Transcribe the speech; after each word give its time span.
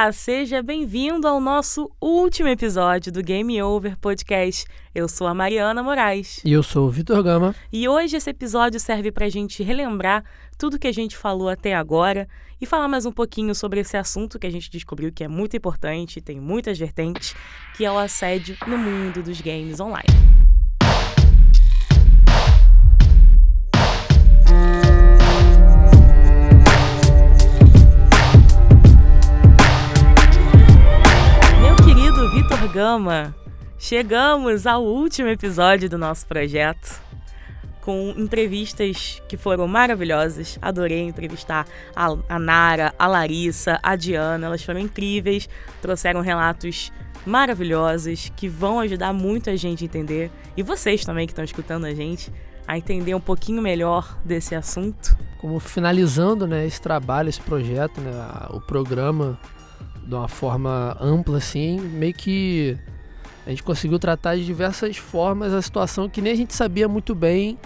Olá, 0.00 0.12
seja 0.12 0.62
bem-vindo 0.62 1.26
ao 1.26 1.40
nosso 1.40 1.90
último 2.00 2.48
episódio 2.48 3.10
do 3.10 3.20
Game 3.20 3.60
Over 3.60 3.98
Podcast. 3.98 4.64
Eu 4.94 5.08
sou 5.08 5.26
a 5.26 5.34
Mariana 5.34 5.82
Moraes. 5.82 6.40
E 6.44 6.52
eu 6.52 6.62
sou 6.62 6.86
o 6.86 6.90
Vitor 6.90 7.20
Gama. 7.20 7.52
E 7.72 7.88
hoje 7.88 8.16
esse 8.16 8.30
episódio 8.30 8.78
serve 8.78 9.10
para 9.10 9.26
a 9.26 9.28
gente 9.28 9.60
relembrar 9.60 10.22
tudo 10.56 10.78
que 10.78 10.86
a 10.86 10.92
gente 10.92 11.16
falou 11.16 11.48
até 11.48 11.74
agora 11.74 12.28
e 12.60 12.64
falar 12.64 12.86
mais 12.86 13.06
um 13.06 13.12
pouquinho 13.12 13.56
sobre 13.56 13.80
esse 13.80 13.96
assunto 13.96 14.38
que 14.38 14.46
a 14.46 14.52
gente 14.52 14.70
descobriu 14.70 15.10
que 15.10 15.24
é 15.24 15.28
muito 15.28 15.56
importante, 15.56 16.20
tem 16.20 16.38
muitas 16.38 16.78
vertentes, 16.78 17.34
que 17.76 17.84
é 17.84 17.90
o 17.90 17.98
assédio 17.98 18.56
no 18.68 18.78
mundo 18.78 19.20
dos 19.20 19.40
games 19.40 19.80
online. 19.80 20.47
Gama, 32.78 33.34
chegamos 33.76 34.64
ao 34.64 34.84
último 34.84 35.28
episódio 35.28 35.90
do 35.90 35.98
nosso 35.98 36.24
projeto 36.28 37.02
com 37.80 38.14
entrevistas 38.16 39.20
que 39.28 39.36
foram 39.36 39.66
maravilhosas. 39.66 40.60
Adorei 40.62 41.00
entrevistar 41.00 41.66
a, 41.96 42.16
a 42.28 42.38
Nara, 42.38 42.94
a 42.96 43.08
Larissa, 43.08 43.80
a 43.82 43.96
Diana, 43.96 44.46
elas 44.46 44.62
foram 44.62 44.78
incríveis, 44.78 45.48
trouxeram 45.82 46.20
relatos 46.20 46.92
maravilhosos 47.26 48.30
que 48.36 48.46
vão 48.46 48.78
ajudar 48.78 49.12
muito 49.12 49.50
a 49.50 49.56
gente 49.56 49.82
a 49.82 49.86
entender 49.86 50.30
e 50.56 50.62
vocês 50.62 51.04
também 51.04 51.26
que 51.26 51.32
estão 51.32 51.44
escutando 51.44 51.84
a 51.84 51.92
gente 51.92 52.32
a 52.64 52.78
entender 52.78 53.12
um 53.12 53.20
pouquinho 53.20 53.60
melhor 53.60 54.16
desse 54.24 54.54
assunto. 54.54 55.18
Como 55.40 55.58
finalizando, 55.58 56.46
né, 56.46 56.64
esse 56.64 56.80
trabalho, 56.80 57.28
esse 57.28 57.40
projeto, 57.40 58.00
né, 58.00 58.12
o 58.50 58.60
programa 58.60 59.36
de 60.08 60.14
uma 60.14 60.26
forma 60.26 60.96
ampla, 60.98 61.36
assim, 61.36 61.78
meio 61.78 62.14
que 62.14 62.78
a 63.46 63.50
gente 63.50 63.62
conseguiu 63.62 63.98
tratar 63.98 64.36
de 64.36 64.44
diversas 64.44 64.96
formas 64.96 65.52
a 65.52 65.60
situação 65.60 66.08
que 66.08 66.22
nem 66.22 66.32
a 66.32 66.36
gente 66.36 66.54
sabia 66.54 66.88
muito 66.88 67.14
bem. 67.14 67.58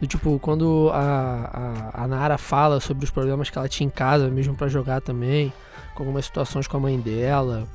Do 0.00 0.06
tipo, 0.06 0.38
quando 0.38 0.90
a, 0.94 1.92
a, 1.94 2.04
a 2.04 2.08
Nara 2.08 2.38
fala 2.38 2.80
sobre 2.80 3.04
os 3.04 3.10
problemas 3.10 3.50
que 3.50 3.58
ela 3.58 3.68
tinha 3.68 3.86
em 3.86 3.90
casa, 3.90 4.30
mesmo 4.30 4.56
para 4.56 4.66
jogar 4.66 5.02
também, 5.02 5.52
com 5.94 6.02
algumas 6.02 6.24
situações 6.24 6.66
com 6.66 6.78
a 6.78 6.80
mãe 6.80 6.98
dela, 6.98 7.68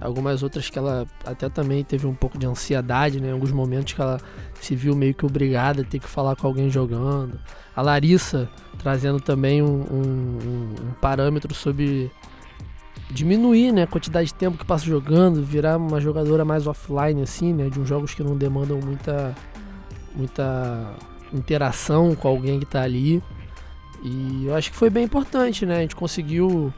algumas 0.00 0.44
outras 0.44 0.70
que 0.70 0.78
ela 0.78 1.04
até 1.26 1.48
também 1.48 1.82
teve 1.82 2.06
um 2.06 2.14
pouco 2.14 2.38
de 2.38 2.46
ansiedade, 2.46 3.20
né? 3.20 3.30
Em 3.30 3.32
alguns 3.32 3.50
momentos 3.50 3.94
que 3.94 4.00
ela 4.00 4.20
se 4.60 4.76
viu 4.76 4.94
meio 4.94 5.12
que 5.12 5.26
obrigada 5.26 5.82
a 5.82 5.84
ter 5.84 5.98
que 5.98 6.08
falar 6.08 6.36
com 6.36 6.46
alguém 6.46 6.70
jogando. 6.70 7.40
A 7.74 7.82
Larissa 7.82 8.48
trazendo 8.78 9.20
também 9.20 9.60
um, 9.60 9.82
um, 9.90 10.74
um 10.88 10.92
parâmetro 11.00 11.52
sobre 11.52 12.12
diminuir 13.12 13.72
né, 13.72 13.82
a 13.82 13.86
quantidade 13.86 14.28
de 14.28 14.34
tempo 14.34 14.56
que 14.56 14.64
passa 14.64 14.84
jogando, 14.84 15.42
virar 15.42 15.76
uma 15.76 16.00
jogadora 16.00 16.44
mais 16.44 16.66
offline, 16.66 17.22
assim, 17.22 17.52
né? 17.52 17.68
De 17.68 17.78
uns 17.78 17.88
jogos 17.88 18.14
que 18.14 18.22
não 18.22 18.36
demandam 18.36 18.80
muita, 18.80 19.34
muita 20.14 20.94
interação 21.32 22.14
com 22.14 22.28
alguém 22.28 22.58
que 22.58 22.64
está 22.64 22.82
ali. 22.82 23.22
E 24.02 24.46
eu 24.46 24.54
acho 24.54 24.70
que 24.70 24.76
foi 24.76 24.90
bem 24.90 25.04
importante, 25.04 25.66
né? 25.66 25.78
A 25.78 25.80
gente 25.80 25.96
conseguiu. 25.96 26.72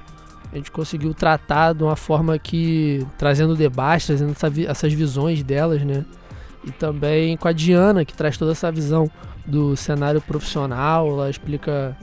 A 0.52 0.56
gente 0.56 0.70
conseguiu 0.70 1.14
tratar 1.14 1.72
de 1.72 1.82
uma 1.82 1.96
forma 1.96 2.38
que. 2.38 3.06
trazendo 3.16 3.56
debate, 3.56 4.06
trazendo 4.06 4.32
essa, 4.32 4.52
essas 4.68 4.92
visões 4.92 5.42
delas, 5.42 5.82
né? 5.82 6.04
E 6.64 6.70
também 6.70 7.36
com 7.36 7.48
a 7.48 7.52
Diana, 7.52 8.04
que 8.04 8.14
traz 8.14 8.36
toda 8.36 8.52
essa 8.52 8.70
visão 8.70 9.10
do 9.46 9.76
cenário 9.76 10.20
profissional. 10.20 11.08
Ela 11.08 11.30
explica, 11.30 11.96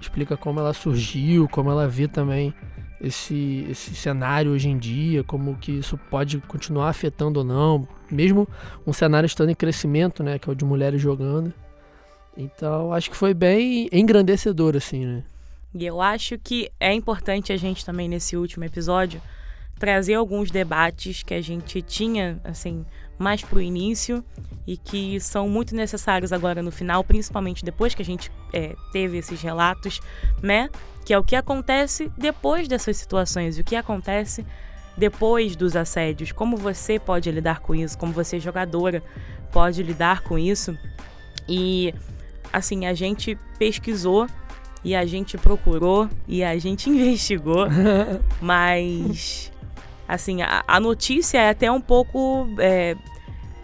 explica 0.00 0.36
como 0.36 0.60
ela 0.60 0.72
surgiu, 0.72 1.48
como 1.48 1.70
ela 1.70 1.88
vê 1.88 2.06
também 2.06 2.54
esse, 3.00 3.66
esse 3.70 3.94
cenário 3.94 4.52
hoje 4.52 4.68
em 4.68 4.78
dia, 4.78 5.22
como 5.24 5.56
que 5.56 5.72
isso 5.72 5.98
pode 6.10 6.38
continuar 6.38 6.88
afetando 6.88 7.40
ou 7.40 7.44
não, 7.44 7.86
mesmo 8.10 8.48
um 8.86 8.92
cenário 8.92 9.26
estando 9.26 9.50
em 9.50 9.54
crescimento, 9.54 10.22
né, 10.22 10.38
que 10.38 10.48
é 10.48 10.52
o 10.52 10.56
de 10.56 10.64
mulheres 10.64 11.00
jogando. 11.00 11.52
Então, 12.36 12.92
acho 12.92 13.10
que 13.10 13.16
foi 13.16 13.32
bem 13.32 13.88
engrandecedor, 13.92 14.76
assim, 14.76 15.04
né. 15.04 15.24
E 15.74 15.84
eu 15.84 16.00
acho 16.00 16.38
que 16.38 16.70
é 16.80 16.92
importante 16.92 17.52
a 17.52 17.56
gente 17.56 17.84
também, 17.84 18.08
nesse 18.08 18.36
último 18.36 18.64
episódio, 18.64 19.20
trazer 19.78 20.14
alguns 20.14 20.50
debates 20.50 21.22
que 21.22 21.34
a 21.34 21.40
gente 21.42 21.82
tinha, 21.82 22.40
assim, 22.44 22.84
mais 23.18 23.42
pro 23.42 23.60
início 23.60 24.24
e 24.66 24.76
que 24.76 25.20
são 25.20 25.48
muito 25.48 25.74
necessários 25.74 26.32
agora 26.32 26.62
no 26.62 26.70
final, 26.70 27.04
principalmente 27.04 27.64
depois 27.64 27.94
que 27.94 28.02
a 28.02 28.04
gente 28.04 28.30
é, 28.52 28.74
teve 28.92 29.18
esses 29.18 29.40
relatos, 29.40 30.00
né? 30.42 30.68
Que 31.06 31.14
é 31.14 31.18
o 31.18 31.22
que 31.22 31.36
acontece 31.36 32.10
depois 32.18 32.66
dessas 32.66 32.96
situações, 32.96 33.58
o 33.58 33.64
que 33.64 33.76
acontece 33.76 34.44
depois 34.96 35.54
dos 35.54 35.76
assédios, 35.76 36.32
como 36.32 36.56
você 36.56 36.98
pode 36.98 37.30
lidar 37.30 37.60
com 37.60 37.76
isso, 37.76 37.96
como 37.96 38.12
você 38.12 38.40
jogadora 38.40 39.02
pode 39.52 39.84
lidar 39.84 40.22
com 40.22 40.36
isso. 40.36 40.76
E 41.48 41.94
assim, 42.52 42.86
a 42.86 42.92
gente 42.92 43.38
pesquisou 43.56 44.26
e 44.82 44.96
a 44.96 45.06
gente 45.06 45.38
procurou 45.38 46.10
e 46.26 46.42
a 46.42 46.58
gente 46.58 46.88
investigou, 46.90 47.66
mas 48.42 49.52
assim, 50.08 50.42
a, 50.42 50.64
a 50.66 50.80
notícia 50.80 51.38
é 51.38 51.50
até 51.50 51.70
um 51.70 51.80
pouco 51.80 52.48
é, 52.58 52.96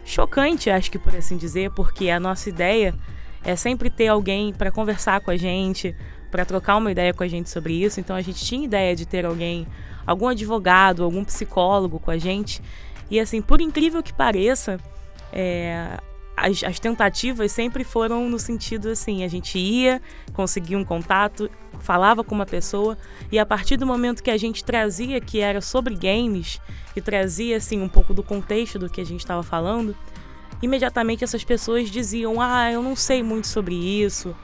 chocante, 0.05 0.71
acho 0.71 0.93
que 0.93 0.99
por 0.99 1.17
assim 1.17 1.37
dizer, 1.37 1.73
porque 1.73 2.09
a 2.09 2.21
nossa 2.21 2.49
ideia 2.49 2.95
é 3.43 3.57
sempre 3.57 3.91
ter 3.91 4.07
alguém 4.07 4.53
para 4.53 4.71
conversar 4.71 5.21
com 5.21 5.33
a 5.33 5.37
gente, 5.37 5.93
para 6.33 6.47
trocar 6.47 6.79
uma 6.79 6.91
ideia 6.91 7.13
com 7.13 7.23
a 7.23 7.29
gente 7.29 7.51
sobre 7.51 7.75
isso. 7.75 8.01
Então 8.01 8.17
a 8.17 8.23
gente 8.23 8.43
tinha 8.43 8.65
ideia 8.65 8.97
de 8.97 9.07
ter 9.07 9.27
alguém, 9.27 9.67
algum 10.07 10.27
advogado, 10.27 11.05
algum 11.05 11.23
psicólogo 11.23 12.01
com 12.01 12.11
a 12.11 12.17
gente. 12.17 12.61
E 13.11 13.21
assim, 13.21 13.43
por 13.43 13.61
incrível 13.61 14.03
que 14.03 14.15
pareça, 14.15 14.81
é, 15.31 15.99
as, 16.35 16.65
as, 16.65 16.81
tentativas 16.81 17.53
sempre 17.53 17.85
foram 17.85 18.31
no 18.31 18.39
sentido 18.39 18.89
assim: 18.89 19.23
a 19.23 19.29
gente 19.29 19.59
ia, 19.59 20.01
conseguia 20.33 20.79
um 20.79 20.85
contato, 20.85 21.51
falava 21.81 22.25
com 22.25 22.35
uma 22.35 22.47
pessoa, 22.47 22.97
e 23.31 23.39
a 23.39 23.45
partir 23.45 23.77
do 23.77 23.87
momento 23.87 24.23
que 24.23 24.31
a 24.31 24.39
gente 24.39 24.65
trazia 24.65 25.21
que 25.21 25.41
era 25.41 25.61
sobre 25.61 25.95
games, 25.95 26.59
e 26.97 27.03
trazia 27.03 27.59
assim 27.59 27.83
um 27.83 27.89
pouco 27.89 28.15
do 28.15 28.23
contexto 28.23 28.79
do 28.79 28.89
que 28.89 29.03
a 29.03 29.05
gente 29.05 29.21
estava 29.21 29.43
falando, 29.43 29.95
imediatamente 30.63 31.23
essas 31.23 31.45
pessoas 31.45 31.91
diziam: 31.91 32.41
Ah, 32.41 32.73
eu 32.73 32.83
não 32.83 32.97
sei 32.97 33.23
muito 33.23 33.49
sobre 33.49 33.75
isso, 33.75 34.35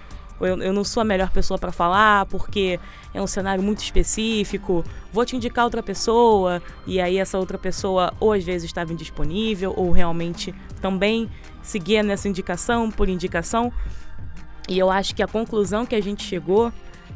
eu, 0.41 0.61
eu 0.63 0.73
não 0.73 0.85
sou 0.85 1.01
a 1.01 1.05
melhor 1.05 1.31
pessoa 1.31 1.59
para 1.59 1.73
falar 1.73 2.27
porque 2.27 2.79
é 3.13 3.21
um 3.21 3.27
cenário 3.27 3.63
muito 3.63 3.79
específico, 3.79 4.85
vou 5.13 5.25
te 5.25 5.37
indicar 5.37 5.65
outra 5.65 5.83
pessoa, 5.83 6.63
e 6.87 7.01
aí 7.01 7.19
essa 7.19 7.39
outra 7.39 7.59
pessoa 7.59 8.13
ou 8.21 8.33
às 8.33 8.45
vezes 8.45 8.65
estava 8.65 8.93
indisponível, 8.93 9.75
ou 9.77 9.91
realmente 9.91 10.55
também 10.81 11.29
seguia 11.63 12.03
nessa 12.03 12.29
indicação 12.29 12.91
por 12.91 13.09
indicação. 13.09 13.73
E 14.69 14.79
eu 14.79 14.91
acho 14.91 15.15
que 15.15 15.23
a 15.23 15.27
conclusão 15.27 15.87
que 15.87 15.95
a 15.95 16.03
gente 16.03 16.23
chegou 16.23 16.73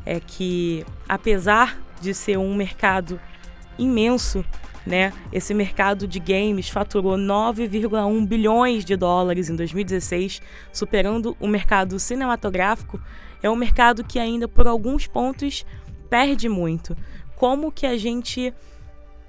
é 0.06 0.18
que, 0.18 0.84
apesar 1.08 1.78
de 2.00 2.14
ser 2.14 2.38
um 2.38 2.54
mercado 2.54 3.20
imenso, 3.78 4.44
né? 4.86 5.12
Esse 5.32 5.54
mercado 5.54 6.06
de 6.06 6.18
games 6.18 6.68
faturou 6.68 7.16
9,1 7.16 8.26
bilhões 8.26 8.84
de 8.84 8.96
dólares 8.96 9.48
em 9.48 9.56
2016, 9.56 10.42
superando 10.72 11.36
o 11.40 11.46
mercado 11.46 11.98
cinematográfico. 11.98 13.00
É 13.42 13.50
um 13.50 13.56
mercado 13.56 14.04
que 14.04 14.18
ainda 14.18 14.46
por 14.46 14.66
alguns 14.66 15.06
pontos 15.06 15.64
perde 16.08 16.48
muito. 16.48 16.96
Como 17.36 17.72
que 17.72 17.86
a 17.86 17.96
gente 17.96 18.52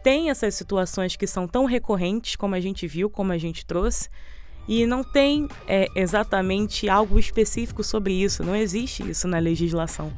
tem 0.03 0.29
essas 0.29 0.53
situações 0.55 1.15
que 1.15 1.25
são 1.25 1.47
tão 1.47 1.65
recorrentes, 1.65 2.35
como 2.35 2.55
a 2.55 2.59
gente 2.59 2.85
viu, 2.85 3.09
como 3.09 3.31
a 3.31 3.37
gente 3.37 3.65
trouxe, 3.65 4.09
e 4.67 4.85
não 4.85 5.03
tem 5.03 5.47
é, 5.67 5.87
exatamente 5.95 6.87
algo 6.89 7.17
específico 7.17 7.83
sobre 7.83 8.13
isso, 8.13 8.43
não 8.43 8.55
existe 8.55 9.09
isso 9.09 9.27
na 9.27 9.39
legislação. 9.39 10.11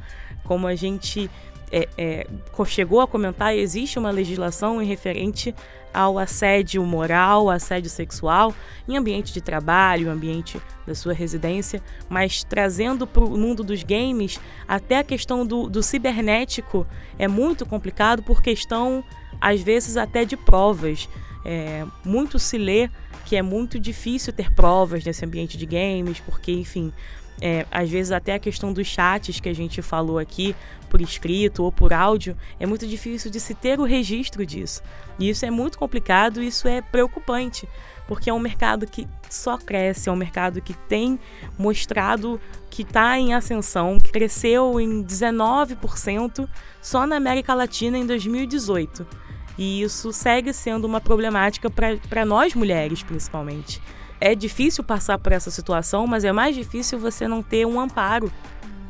Como 0.44 0.66
a 0.66 0.74
gente 0.74 1.30
é, 1.70 1.88
é, 1.96 2.26
chegou 2.66 3.00
a 3.00 3.06
comentar, 3.06 3.54
existe 3.54 3.98
uma 3.98 4.10
legislação 4.10 4.80
em 4.80 4.86
referente 4.86 5.54
ao 5.92 6.18
assédio 6.18 6.84
moral, 6.84 7.48
assédio 7.48 7.88
sexual 7.88 8.54
em 8.86 8.96
ambiente 8.96 9.32
de 9.32 9.40
trabalho, 9.40 10.10
ambiente 10.10 10.60
da 10.86 10.94
sua 10.94 11.14
residência, 11.14 11.82
mas 12.08 12.44
trazendo 12.44 13.06
para 13.06 13.24
o 13.24 13.38
mundo 13.38 13.64
dos 13.64 13.82
games, 13.82 14.38
até 14.68 14.98
a 14.98 15.04
questão 15.04 15.46
do, 15.46 15.68
do 15.68 15.82
cibernético 15.82 16.86
é 17.18 17.26
muito 17.26 17.64
complicado 17.64 18.22
por 18.22 18.42
questão, 18.42 19.02
às 19.40 19.62
vezes, 19.62 19.96
até 19.96 20.24
de 20.24 20.36
provas. 20.36 21.08
É, 21.44 21.86
muito 22.04 22.38
se 22.38 22.58
lê 22.58 22.90
que 23.24 23.34
é 23.34 23.42
muito 23.42 23.80
difícil 23.80 24.32
ter 24.32 24.52
provas 24.52 25.04
nesse 25.04 25.24
ambiente 25.24 25.56
de 25.56 25.64
games, 25.64 26.20
porque, 26.20 26.52
enfim, 26.52 26.92
é, 27.40 27.66
às 27.70 27.90
vezes 27.90 28.12
até 28.12 28.34
a 28.34 28.38
questão 28.38 28.72
dos 28.72 28.86
chats 28.86 29.40
que 29.40 29.48
a 29.48 29.54
gente 29.54 29.82
falou 29.82 30.18
aqui, 30.18 30.54
por 30.88 31.00
escrito 31.00 31.64
ou 31.64 31.72
por 31.72 31.92
áudio, 31.92 32.36
é 32.58 32.66
muito 32.66 32.86
difícil 32.86 33.30
de 33.30 33.40
se 33.40 33.54
ter 33.54 33.78
o 33.78 33.84
registro 33.84 34.46
disso. 34.46 34.82
E 35.18 35.28
isso 35.28 35.44
é 35.44 35.50
muito 35.50 35.78
complicado, 35.78 36.42
isso 36.42 36.68
é 36.68 36.80
preocupante, 36.80 37.68
porque 38.06 38.30
é 38.30 38.32
um 38.32 38.38
mercado 38.38 38.86
que 38.86 39.06
só 39.28 39.58
cresce, 39.58 40.08
é 40.08 40.12
um 40.12 40.16
mercado 40.16 40.60
que 40.60 40.74
tem 40.74 41.18
mostrado 41.58 42.40
que 42.70 42.82
está 42.82 43.18
em 43.18 43.34
ascensão, 43.34 43.98
que 43.98 44.12
cresceu 44.12 44.80
em 44.80 45.02
19% 45.02 46.48
só 46.80 47.06
na 47.06 47.16
América 47.16 47.54
Latina 47.54 47.98
em 47.98 48.06
2018. 48.06 49.06
E 49.58 49.82
isso 49.82 50.12
segue 50.12 50.52
sendo 50.52 50.84
uma 50.84 51.00
problemática 51.00 51.70
para 51.70 52.24
nós 52.24 52.54
mulheres, 52.54 53.02
principalmente. 53.02 53.80
É 54.20 54.34
difícil 54.34 54.82
passar 54.82 55.18
por 55.18 55.32
essa 55.32 55.50
situação, 55.50 56.06
mas 56.06 56.24
é 56.24 56.32
mais 56.32 56.54
difícil 56.54 56.98
você 56.98 57.28
não 57.28 57.42
ter 57.42 57.66
um 57.66 57.78
amparo 57.78 58.32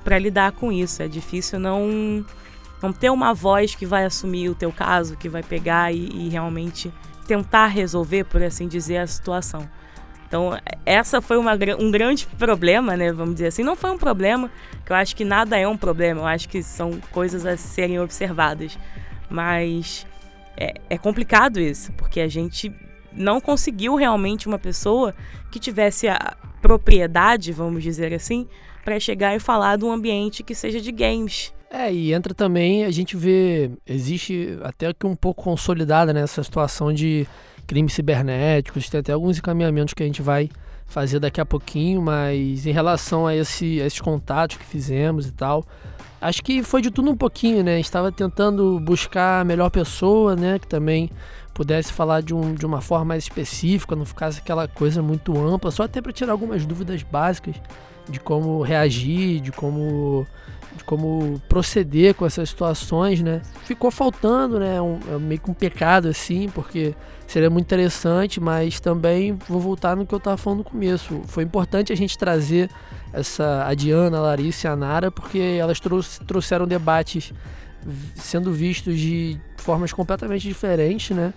para 0.04 0.18
lidar 0.18 0.52
com 0.52 0.70
isso. 0.70 1.02
É 1.02 1.08
difícil 1.08 1.58
não 1.58 2.24
não 2.82 2.92
ter 2.92 3.10
uma 3.10 3.32
voz 3.32 3.74
que 3.74 3.86
vai 3.86 4.04
assumir 4.04 4.50
o 4.50 4.54
teu 4.54 4.70
caso, 4.70 5.16
que 5.16 5.28
vai 5.28 5.42
pegar 5.42 5.92
e, 5.92 6.08
e 6.08 6.28
realmente 6.28 6.92
tentar 7.26 7.66
resolver, 7.66 8.24
por 8.24 8.42
assim 8.42 8.68
dizer, 8.68 8.98
a 8.98 9.06
situação. 9.06 9.68
Então, 10.28 10.58
essa 10.84 11.20
foi 11.20 11.36
uma, 11.38 11.52
um 11.78 11.90
grande 11.90 12.26
problema, 12.38 12.96
né? 12.96 13.12
Vamos 13.12 13.34
dizer 13.34 13.48
assim. 13.48 13.62
Não 13.62 13.76
foi 13.76 13.90
um 13.90 13.98
problema, 13.98 14.50
que 14.84 14.92
eu 14.92 14.96
acho 14.96 15.14
que 15.14 15.24
nada 15.24 15.56
é 15.56 15.66
um 15.66 15.76
problema, 15.76 16.20
eu 16.20 16.26
acho 16.26 16.48
que 16.48 16.62
são 16.62 17.00
coisas 17.12 17.46
a 17.46 17.56
serem 17.56 18.00
observadas. 18.00 18.78
Mas 19.30 20.06
é, 20.56 20.74
é 20.90 20.98
complicado 20.98 21.60
isso, 21.60 21.92
porque 21.92 22.20
a 22.20 22.28
gente 22.28 22.72
não 23.16 23.40
conseguiu 23.40 23.96
realmente 23.96 24.46
uma 24.46 24.58
pessoa 24.58 25.14
que 25.50 25.58
tivesse 25.58 26.06
a 26.08 26.36
propriedade, 26.60 27.52
vamos 27.52 27.82
dizer 27.82 28.12
assim, 28.12 28.46
para 28.84 29.00
chegar 29.00 29.34
e 29.34 29.40
falar 29.40 29.76
de 29.76 29.84
um 29.84 29.92
ambiente 29.92 30.42
que 30.42 30.54
seja 30.54 30.80
de 30.80 30.92
games. 30.92 31.52
É, 31.70 31.92
e 31.92 32.12
entra 32.12 32.32
também, 32.32 32.84
a 32.84 32.90
gente 32.90 33.16
vê, 33.16 33.70
existe 33.86 34.56
até 34.62 34.92
que 34.92 35.06
um 35.06 35.16
pouco 35.16 35.42
consolidada 35.42 36.12
nessa 36.12 36.42
situação 36.42 36.92
de 36.92 37.26
crimes 37.66 37.92
cibernéticos, 37.92 38.88
tem 38.88 39.00
até 39.00 39.12
alguns 39.12 39.38
encaminhamentos 39.38 39.92
que 39.92 40.02
a 40.02 40.06
gente 40.06 40.22
vai 40.22 40.48
fazer 40.86 41.18
daqui 41.18 41.40
a 41.40 41.44
pouquinho, 41.44 42.00
mas 42.00 42.66
em 42.66 42.70
relação 42.70 43.26
a, 43.26 43.34
esse, 43.34 43.80
a 43.80 43.86
esses 43.86 44.00
contatos 44.00 44.56
que 44.56 44.64
fizemos 44.64 45.26
e 45.26 45.32
tal, 45.32 45.64
acho 46.20 46.42
que 46.42 46.62
foi 46.62 46.80
de 46.80 46.90
tudo 46.90 47.10
um 47.10 47.16
pouquinho, 47.16 47.64
né? 47.64 47.80
Estava 47.80 48.12
tentando 48.12 48.78
buscar 48.80 49.40
a 49.40 49.44
melhor 49.44 49.70
pessoa, 49.70 50.36
né? 50.36 50.58
Que 50.58 50.66
também 50.66 51.10
pudesse 51.56 51.90
falar 51.90 52.20
de, 52.20 52.34
um, 52.34 52.54
de 52.54 52.66
uma 52.66 52.82
forma 52.82 53.06
mais 53.06 53.24
específica, 53.24 53.96
não 53.96 54.04
ficasse 54.04 54.40
aquela 54.40 54.68
coisa 54.68 55.02
muito 55.02 55.36
ampla, 55.38 55.70
só 55.70 55.84
até 55.84 56.02
para 56.02 56.12
tirar 56.12 56.32
algumas 56.32 56.66
dúvidas 56.66 57.02
básicas 57.02 57.56
de 58.06 58.20
como 58.20 58.60
reagir, 58.60 59.40
de 59.40 59.50
como 59.50 60.26
de 60.76 60.84
como 60.84 61.40
proceder 61.48 62.14
com 62.14 62.26
essas 62.26 62.50
situações, 62.50 63.22
né? 63.22 63.40
Ficou 63.64 63.90
faltando, 63.90 64.60
né? 64.60 64.78
Um, 64.82 65.00
é 65.10 65.18
meio 65.18 65.40
que 65.40 65.50
um 65.50 65.54
pecado 65.54 66.08
assim, 66.08 66.50
porque 66.50 66.94
seria 67.26 67.48
muito 67.48 67.64
interessante, 67.64 68.38
mas 68.38 68.78
também 68.78 69.38
vou 69.48 69.58
voltar 69.58 69.96
no 69.96 70.06
que 70.06 70.12
eu 70.12 70.18
estava 70.18 70.36
falando 70.36 70.58
no 70.58 70.64
começo. 70.64 71.22
Foi 71.26 71.42
importante 71.42 71.94
a 71.94 71.96
gente 71.96 72.18
trazer 72.18 72.68
essa 73.14 73.64
a 73.66 73.72
Diana, 73.72 74.18
a 74.18 74.20
Larissa 74.20 74.68
e 74.68 74.70
a 74.70 74.76
Nara, 74.76 75.10
porque 75.10 75.38
elas 75.38 75.80
trouxeram 76.26 76.66
debates 76.66 77.32
sendo 78.14 78.52
vistos 78.52 78.98
de 78.98 79.38
formas 79.56 79.92
completamente 79.92 80.46
diferentes, 80.46 81.16
né? 81.16 81.32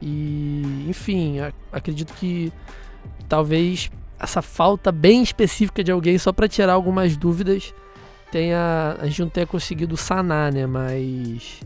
E, 0.00 0.86
enfim, 0.88 1.36
acredito 1.70 2.12
que 2.14 2.52
talvez 3.28 3.90
essa 4.18 4.42
falta 4.42 4.90
bem 4.90 5.22
específica 5.22 5.82
de 5.82 5.90
alguém 5.90 6.18
só 6.18 6.32
para 6.32 6.48
tirar 6.48 6.74
algumas 6.74 7.16
dúvidas 7.16 7.74
tenha 8.30 8.96
a 8.98 9.06
gente 9.06 9.20
não 9.20 9.28
tenha 9.28 9.46
conseguido 9.46 9.96
sanar, 9.96 10.52
né? 10.52 10.66
Mas 10.66 11.60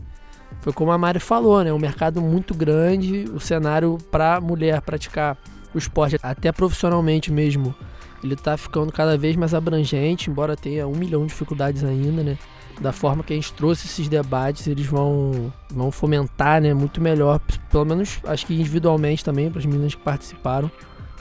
foi 0.61 0.73
como 0.73 0.91
a 0.91 0.97
Mari 0.97 1.19
falou, 1.19 1.63
né? 1.63 1.71
Um 1.71 1.79
mercado 1.79 2.21
muito 2.21 2.53
grande, 2.53 3.25
o 3.33 3.39
cenário 3.39 3.97
para 4.11 4.41
mulher 4.41 4.81
praticar 4.81 5.37
o 5.73 5.77
esporte 5.77 6.17
até 6.21 6.51
profissionalmente 6.51 7.31
mesmo, 7.31 7.73
ele 8.23 8.35
tá 8.35 8.57
ficando 8.57 8.91
cada 8.91 9.17
vez 9.17 9.35
mais 9.35 9.53
abrangente, 9.53 10.29
embora 10.29 10.55
tenha 10.55 10.87
um 10.87 10.95
milhão 10.95 11.21
de 11.21 11.27
dificuldades 11.27 11.83
ainda, 11.83 12.23
né? 12.23 12.37
Da 12.79 12.91
forma 12.91 13.23
que 13.23 13.33
a 13.33 13.35
gente 13.35 13.51
trouxe 13.53 13.87
esses 13.87 14.07
debates, 14.07 14.67
eles 14.67 14.85
vão, 14.85 15.51
vão 15.69 15.91
fomentar, 15.91 16.61
né? 16.61 16.73
Muito 16.73 17.01
melhor, 17.01 17.39
pelo 17.71 17.85
menos 17.85 18.19
acho 18.25 18.45
que 18.45 18.53
individualmente 18.53 19.25
também, 19.25 19.49
para 19.49 19.59
as 19.59 19.65
meninas 19.65 19.95
que 19.95 20.01
participaram, 20.01 20.69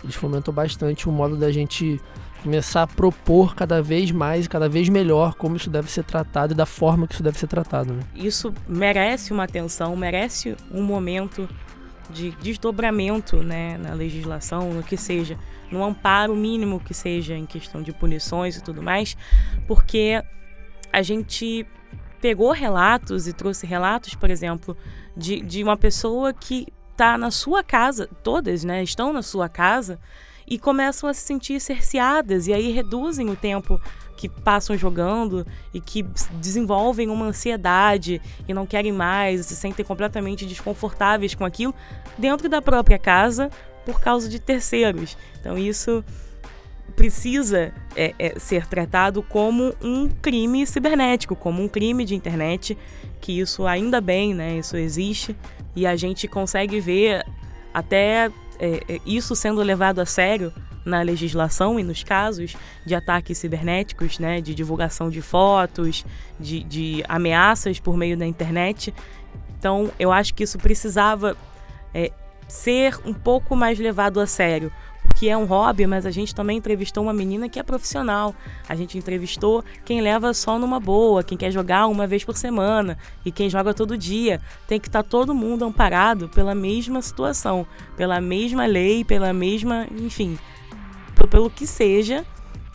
eles 0.05 0.15
fomentam 0.15 0.53
bastante 0.53 1.09
o 1.09 1.13
modo 1.13 1.37
da 1.37 1.51
gente 1.51 2.01
começar 2.43 2.83
a 2.83 2.87
propor 2.87 3.57
cada 3.57 3.83
vez 3.83 4.13
mais, 4.13 4.47
cada 4.47 4.69
vez 4.69 4.89
melhor 4.89 5.35
como 5.35 5.57
isso 5.57 5.69
deve 5.69 5.91
ser 5.91 6.05
tratado 6.05 6.53
e 6.53 6.57
da 6.57 6.65
forma 6.65 7.07
que 7.07 7.15
isso 7.15 7.23
deve 7.23 7.39
ser 7.39 7.49
tratado. 7.49 7.93
Né? 7.93 8.01
Isso 8.15 8.55
merece 8.69 9.33
uma 9.33 9.45
atenção, 9.45 9.97
merece 9.97 10.57
um 10.71 10.83
momento 10.83 11.49
de 12.09 12.31
desdobramento 12.43 13.39
né, 13.39 13.77
na 13.79 13.95
legislação, 13.95 14.73
no 14.73 14.83
que 14.83 14.97
seja, 14.97 15.37
no 15.73 15.83
amparo 15.83 16.37
mínimo 16.37 16.79
que 16.79 16.95
seja 16.95 17.35
em 17.35 17.47
questão 17.47 17.83
de 17.83 17.93
punições 17.93 18.57
e 18.57 18.63
tudo 18.63 18.81
mais, 18.81 19.17
porque 19.67 20.23
a 20.97 21.03
gente 21.03 21.67
pegou 22.23 22.53
relatos 22.53 23.29
e 23.29 23.33
trouxe 23.35 23.67
relatos, 23.67 24.15
por 24.15 24.31
exemplo, 24.31 24.75
de, 25.15 25.43
de 25.43 25.63
uma 25.63 25.77
pessoa 25.77 26.33
que 26.33 26.69
está 26.91 27.19
na 27.19 27.31
sua 27.31 27.63
casa, 27.63 28.09
todas 28.23 28.65
né, 28.65 28.83
estão 28.83 29.13
na 29.13 29.21
sua 29.21 29.47
casa 29.47 30.01
e 30.47 30.59
começam 30.59 31.07
a 31.07 31.13
se 31.13 31.21
sentir 31.21 31.61
cerceadas 31.61 32.47
e 32.47 32.55
aí 32.55 32.73
reduzem 32.73 33.29
o 33.29 33.37
tempo 33.37 33.79
que 34.17 34.27
passam 34.27 34.75
jogando 34.75 35.47
e 35.75 35.83
que 35.83 36.03
desenvolvem 36.41 37.11
uma 37.11 37.27
ansiedade 37.27 38.19
e 38.49 38.55
não 38.55 38.65
querem 38.65 38.91
mais, 38.91 39.45
se 39.45 39.55
sentem 39.55 39.85
completamente 39.85 40.47
desconfortáveis 40.47 41.35
com 41.35 41.45
aquilo 41.45 41.75
dentro 42.17 42.49
da 42.49 42.63
própria 42.63 42.99
casa 42.99 43.51
por 43.85 44.01
causa 44.01 44.31
de 44.31 44.41
terceiros. 44.41 45.15
Então 45.39 45.59
isso 45.59 46.03
precisa 46.97 47.73
é, 47.95 48.15
é, 48.19 48.39
ser 48.39 48.67
tratado 48.67 49.23
como 49.23 49.75
um 49.83 50.09
crime 50.09 50.67
cibernético, 50.67 51.37
como 51.37 51.63
um 51.63 51.69
crime 51.69 52.05
de 52.05 52.15
internet, 52.15 52.77
que 53.21 53.39
isso 53.39 53.67
ainda 53.67 54.01
bem, 54.01 54.35
né? 54.35 54.57
Isso 54.59 54.77
existe 54.77 55.37
e 55.77 55.87
a 55.87 55.95
gente 55.95 56.27
consegue 56.27 56.81
ver 56.81 57.25
até 57.73 58.31
é, 58.59 58.81
é, 58.89 59.01
isso 59.05 59.37
sendo 59.37 59.61
levado 59.61 60.01
a 60.01 60.07
sério 60.07 60.53
na 60.85 61.03
legislação 61.03 61.79
e 61.79 61.83
nos 61.83 62.03
casos 62.03 62.57
de 62.85 62.95
ataques 62.95 63.37
cibernéticos, 63.39 64.19
né, 64.19 64.41
de 64.41 64.55
divulgação 64.55 65.11
de 65.11 65.21
fotos, 65.21 66.07
de, 66.39 66.63
de 66.63 67.05
ameaças 67.09 67.81
por 67.81 67.97
meio 67.97 68.17
da 68.17 68.25
internet. 68.25 68.95
Então, 69.59 69.91
eu 69.99 70.13
acho 70.13 70.33
que 70.33 70.45
isso 70.45 70.59
precisava 70.59 71.37
é, 71.93 72.13
ser 72.47 72.97
um 73.05 73.13
pouco 73.13 73.57
mais 73.57 73.79
levado 73.79 74.21
a 74.21 74.27
sério, 74.27 74.73
porque 75.07 75.29
é 75.29 75.37
um 75.37 75.47
hobby, 75.47 75.87
mas 75.87 76.05
a 76.05 76.11
gente 76.11 76.35
também 76.35 76.59
entrevistou 76.59 77.03
uma 77.03 77.13
menina 77.13 77.49
que 77.49 77.59
é 77.59 77.63
profissional. 77.63 78.35
A 78.69 78.75
gente 78.75 78.99
entrevistou 78.99 79.65
quem 79.85 80.01
leva 80.03 80.35
só 80.35 80.59
numa 80.59 80.79
boa, 80.79 81.25
quem 81.25 81.39
quer 81.39 81.51
jogar 81.51 81.87
uma 81.87 82.07
vez 82.07 82.23
por 82.23 82.37
semana 82.37 82.99
e 83.25 83.33
quem 83.33 83.49
joga 83.49 83.73
todo 83.73 83.97
dia. 83.97 84.41
Tem 84.69 84.79
que 84.79 84.89
estar 84.89 85.03
tá 85.03 85.09
todo 85.09 85.35
mundo 85.35 85.65
amparado 85.65 86.29
pela 86.29 86.55
mesma 86.55 87.01
situação, 87.01 87.67
pela 87.97 88.21
mesma 88.21 88.67
lei, 88.67 89.05
pela 89.05 89.33
mesma, 89.33 89.87
enfim, 89.91 90.39
pelo 91.31 91.49
que 91.49 91.67
seja, 91.67 92.25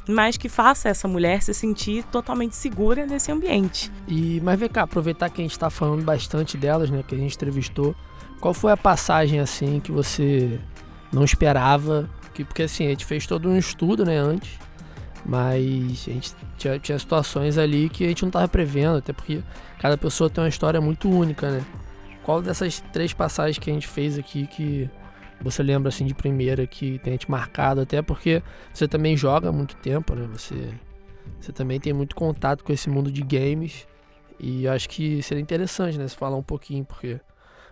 mas 0.07 0.35
que 0.35 0.49
faça 0.49 0.89
essa 0.89 1.07
mulher 1.07 1.41
se 1.41 1.53
sentir 1.53 2.03
totalmente 2.05 2.55
segura 2.55 3.05
nesse 3.05 3.31
ambiente. 3.31 3.91
E 4.07 4.41
mas 4.41 4.59
vem 4.59 4.69
cá, 4.69 4.83
aproveitar 4.83 5.29
que 5.29 5.41
a 5.41 5.43
gente 5.43 5.51
está 5.51 5.69
falando 5.69 6.03
bastante 6.03 6.57
delas, 6.57 6.89
né, 6.89 7.03
que 7.07 7.13
a 7.13 7.17
gente 7.17 7.35
entrevistou. 7.35 7.95
Qual 8.39 8.53
foi 8.53 8.71
a 8.71 8.77
passagem 8.77 9.39
assim 9.39 9.79
que 9.79 9.91
você 9.91 10.59
não 11.11 11.23
esperava 11.23 12.09
que, 12.31 12.43
porque 12.43 12.63
assim, 12.63 12.87
a 12.87 12.89
gente 12.89 13.05
fez 13.05 13.25
todo 13.27 13.49
um 13.49 13.57
estudo, 13.57 14.05
né, 14.05 14.17
antes. 14.17 14.59
Mas 15.25 16.05
a 16.07 16.11
gente 16.11 16.33
tinha, 16.57 16.79
tinha 16.79 16.97
situações 16.97 17.57
ali 17.57 17.89
que 17.89 18.03
a 18.05 18.07
gente 18.07 18.23
não 18.23 18.29
estava 18.29 18.47
prevendo, 18.47 18.97
até 18.97 19.13
porque 19.13 19.41
cada 19.79 19.97
pessoa 19.97 20.29
tem 20.29 20.43
uma 20.43 20.49
história 20.49 20.81
muito 20.81 21.09
única, 21.09 21.49
né? 21.51 21.63
Qual 22.23 22.41
dessas 22.41 22.79
três 22.91 23.13
passagens 23.13 23.59
que 23.59 23.69
a 23.69 23.73
gente 23.73 23.87
fez 23.87 24.17
aqui 24.17 24.47
que 24.47 24.89
você 25.43 25.63
lembra 25.63 25.89
assim 25.89 26.05
de 26.05 26.13
primeira 26.13 26.67
que 26.67 26.99
tem 26.99 27.17
te 27.17 27.29
marcado, 27.29 27.81
até 27.81 28.01
porque 28.01 28.43
você 28.73 28.87
também 28.87 29.17
joga 29.17 29.49
há 29.49 29.51
muito 29.51 29.75
tempo, 29.77 30.13
né? 30.15 30.27
Você, 30.33 30.69
você 31.39 31.51
também 31.51 31.79
tem 31.79 31.93
muito 31.93 32.15
contato 32.15 32.63
com 32.63 32.71
esse 32.71 32.89
mundo 32.89 33.11
de 33.11 33.21
games. 33.21 33.87
E 34.39 34.67
acho 34.67 34.89
que 34.89 35.21
seria 35.21 35.41
interessante, 35.41 35.97
né? 35.97 36.07
Você 36.07 36.15
falar 36.15 36.37
um 36.37 36.43
pouquinho, 36.43 36.83
porque, 36.85 37.19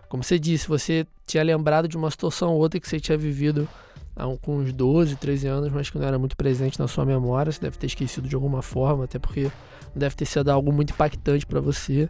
como 0.08 0.22
você 0.22 0.38
disse, 0.38 0.68
você 0.68 1.06
tinha 1.26 1.42
lembrado 1.42 1.88
de 1.88 1.96
uma 1.96 2.10
situação 2.10 2.50
ou 2.50 2.58
outra 2.58 2.78
que 2.78 2.88
você 2.88 3.00
tinha 3.00 3.18
vivido 3.18 3.68
com 4.40 4.58
uns 4.58 4.72
12, 4.72 5.16
13 5.16 5.46
anos, 5.46 5.72
mas 5.72 5.90
que 5.90 5.98
não 5.98 6.06
era 6.06 6.18
muito 6.18 6.36
presente 6.36 6.78
na 6.78 6.88
sua 6.88 7.04
memória. 7.04 7.50
Você 7.50 7.60
deve 7.60 7.78
ter 7.78 7.86
esquecido 7.86 8.28
de 8.28 8.34
alguma 8.34 8.62
forma, 8.62 9.04
até 9.04 9.18
porque 9.18 9.50
deve 9.94 10.14
ter 10.14 10.24
sido 10.24 10.50
algo 10.50 10.72
muito 10.72 10.92
impactante 10.92 11.46
para 11.46 11.60
você. 11.60 12.08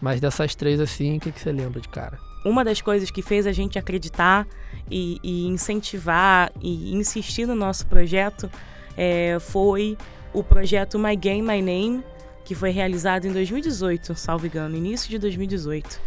Mas 0.00 0.20
dessas 0.20 0.54
três, 0.54 0.80
assim, 0.80 1.16
o 1.16 1.20
que, 1.20 1.32
que 1.32 1.40
você 1.40 1.52
lembra 1.52 1.80
de 1.80 1.88
cara? 1.88 2.18
Uma 2.44 2.64
das 2.64 2.80
coisas 2.80 3.10
que 3.10 3.20
fez 3.20 3.46
a 3.46 3.52
gente 3.52 3.78
acreditar 3.78 4.46
e, 4.90 5.18
e 5.22 5.46
incentivar 5.46 6.52
e 6.60 6.94
insistir 6.94 7.46
no 7.46 7.54
nosso 7.54 7.86
projeto 7.86 8.50
é, 8.96 9.38
foi 9.40 9.98
o 10.32 10.42
projeto 10.42 10.98
My 10.98 11.16
Game, 11.16 11.42
My 11.42 11.60
Name, 11.60 12.02
que 12.44 12.54
foi 12.54 12.70
realizado 12.70 13.26
em 13.26 13.32
2018, 13.32 14.14
salvo 14.14 14.46
engano, 14.46 14.76
início 14.76 15.10
de 15.10 15.18
2018. 15.18 16.00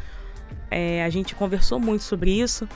É, 0.70 1.03
a 1.03 1.10
gente 1.10 1.36
conversou 1.36 1.79
muito 1.79 2.03
sobre 2.03 2.31
isso 2.31 2.67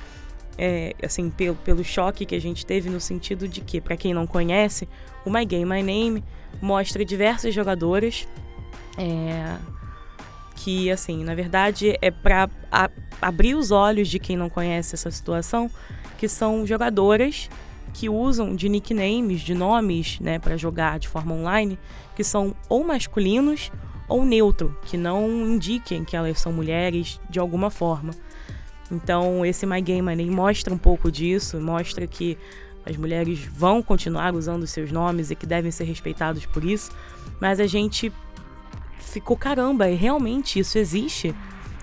é, 0.57 0.93
assim, 1.03 1.29
pelo, 1.29 1.55
pelo 1.55 1.83
choque 1.83 2.25
que 2.25 2.35
a 2.35 2.41
gente 2.41 2.65
teve 2.65 2.89
no 2.89 2.99
sentido 2.99 3.47
de 3.47 3.61
que, 3.61 3.81
para 3.81 3.97
quem 3.97 4.13
não 4.13 4.25
conhece, 4.25 4.87
o 5.25 5.29
My 5.29 5.45
Game 5.45 5.65
My 5.65 5.83
Name 5.83 6.23
mostra 6.61 7.03
diversas 7.03 7.53
jogadoras 7.53 8.27
é, 8.97 9.57
que, 10.55 10.89
assim, 10.89 11.23
na 11.23 11.35
verdade 11.35 11.97
é 12.01 12.09
para 12.09 12.49
abrir 13.21 13.55
os 13.55 13.71
olhos 13.71 14.07
de 14.07 14.19
quem 14.19 14.37
não 14.37 14.49
conhece 14.49 14.95
essa 14.95 15.11
situação, 15.11 15.69
que 16.17 16.27
são 16.27 16.65
jogadoras 16.65 17.49
que 17.93 18.09
usam 18.09 18.55
de 18.55 18.67
nicknames, 18.67 19.41
de 19.41 19.53
nomes, 19.53 20.19
né, 20.19 20.37
para 20.37 20.57
jogar 20.57 20.99
de 20.99 21.07
forma 21.07 21.33
online, 21.33 21.79
que 22.15 22.23
são 22.23 22.53
ou 22.67 22.83
masculinos 22.83 23.71
ou 24.07 24.25
neutro, 24.25 24.77
que 24.85 24.97
não 24.97 25.29
indiquem 25.47 26.03
que 26.03 26.15
elas 26.15 26.39
são 26.39 26.51
mulheres 26.51 27.19
de 27.29 27.39
alguma 27.39 27.69
forma. 27.69 28.13
Então, 28.91 29.45
esse 29.45 29.65
My 29.65 29.81
My 29.81 30.15
Name 30.15 30.29
mostra 30.29 30.73
um 30.73 30.77
pouco 30.77 31.11
disso, 31.11 31.59
mostra 31.59 32.05
que 32.05 32.37
as 32.85 32.95
mulheres 32.97 33.39
vão 33.39 33.81
continuar 33.81 34.35
usando 34.35 34.67
seus 34.67 34.91
nomes 34.91 35.31
e 35.31 35.35
que 35.35 35.45
devem 35.45 35.71
ser 35.71 35.85
respeitados 35.85 36.45
por 36.45 36.63
isso, 36.63 36.91
mas 37.39 37.59
a 37.59 37.65
gente 37.65 38.13
ficou 38.99 39.35
caramba, 39.35 39.85
realmente 39.85 40.59
isso 40.59 40.77
existe? 40.77 41.33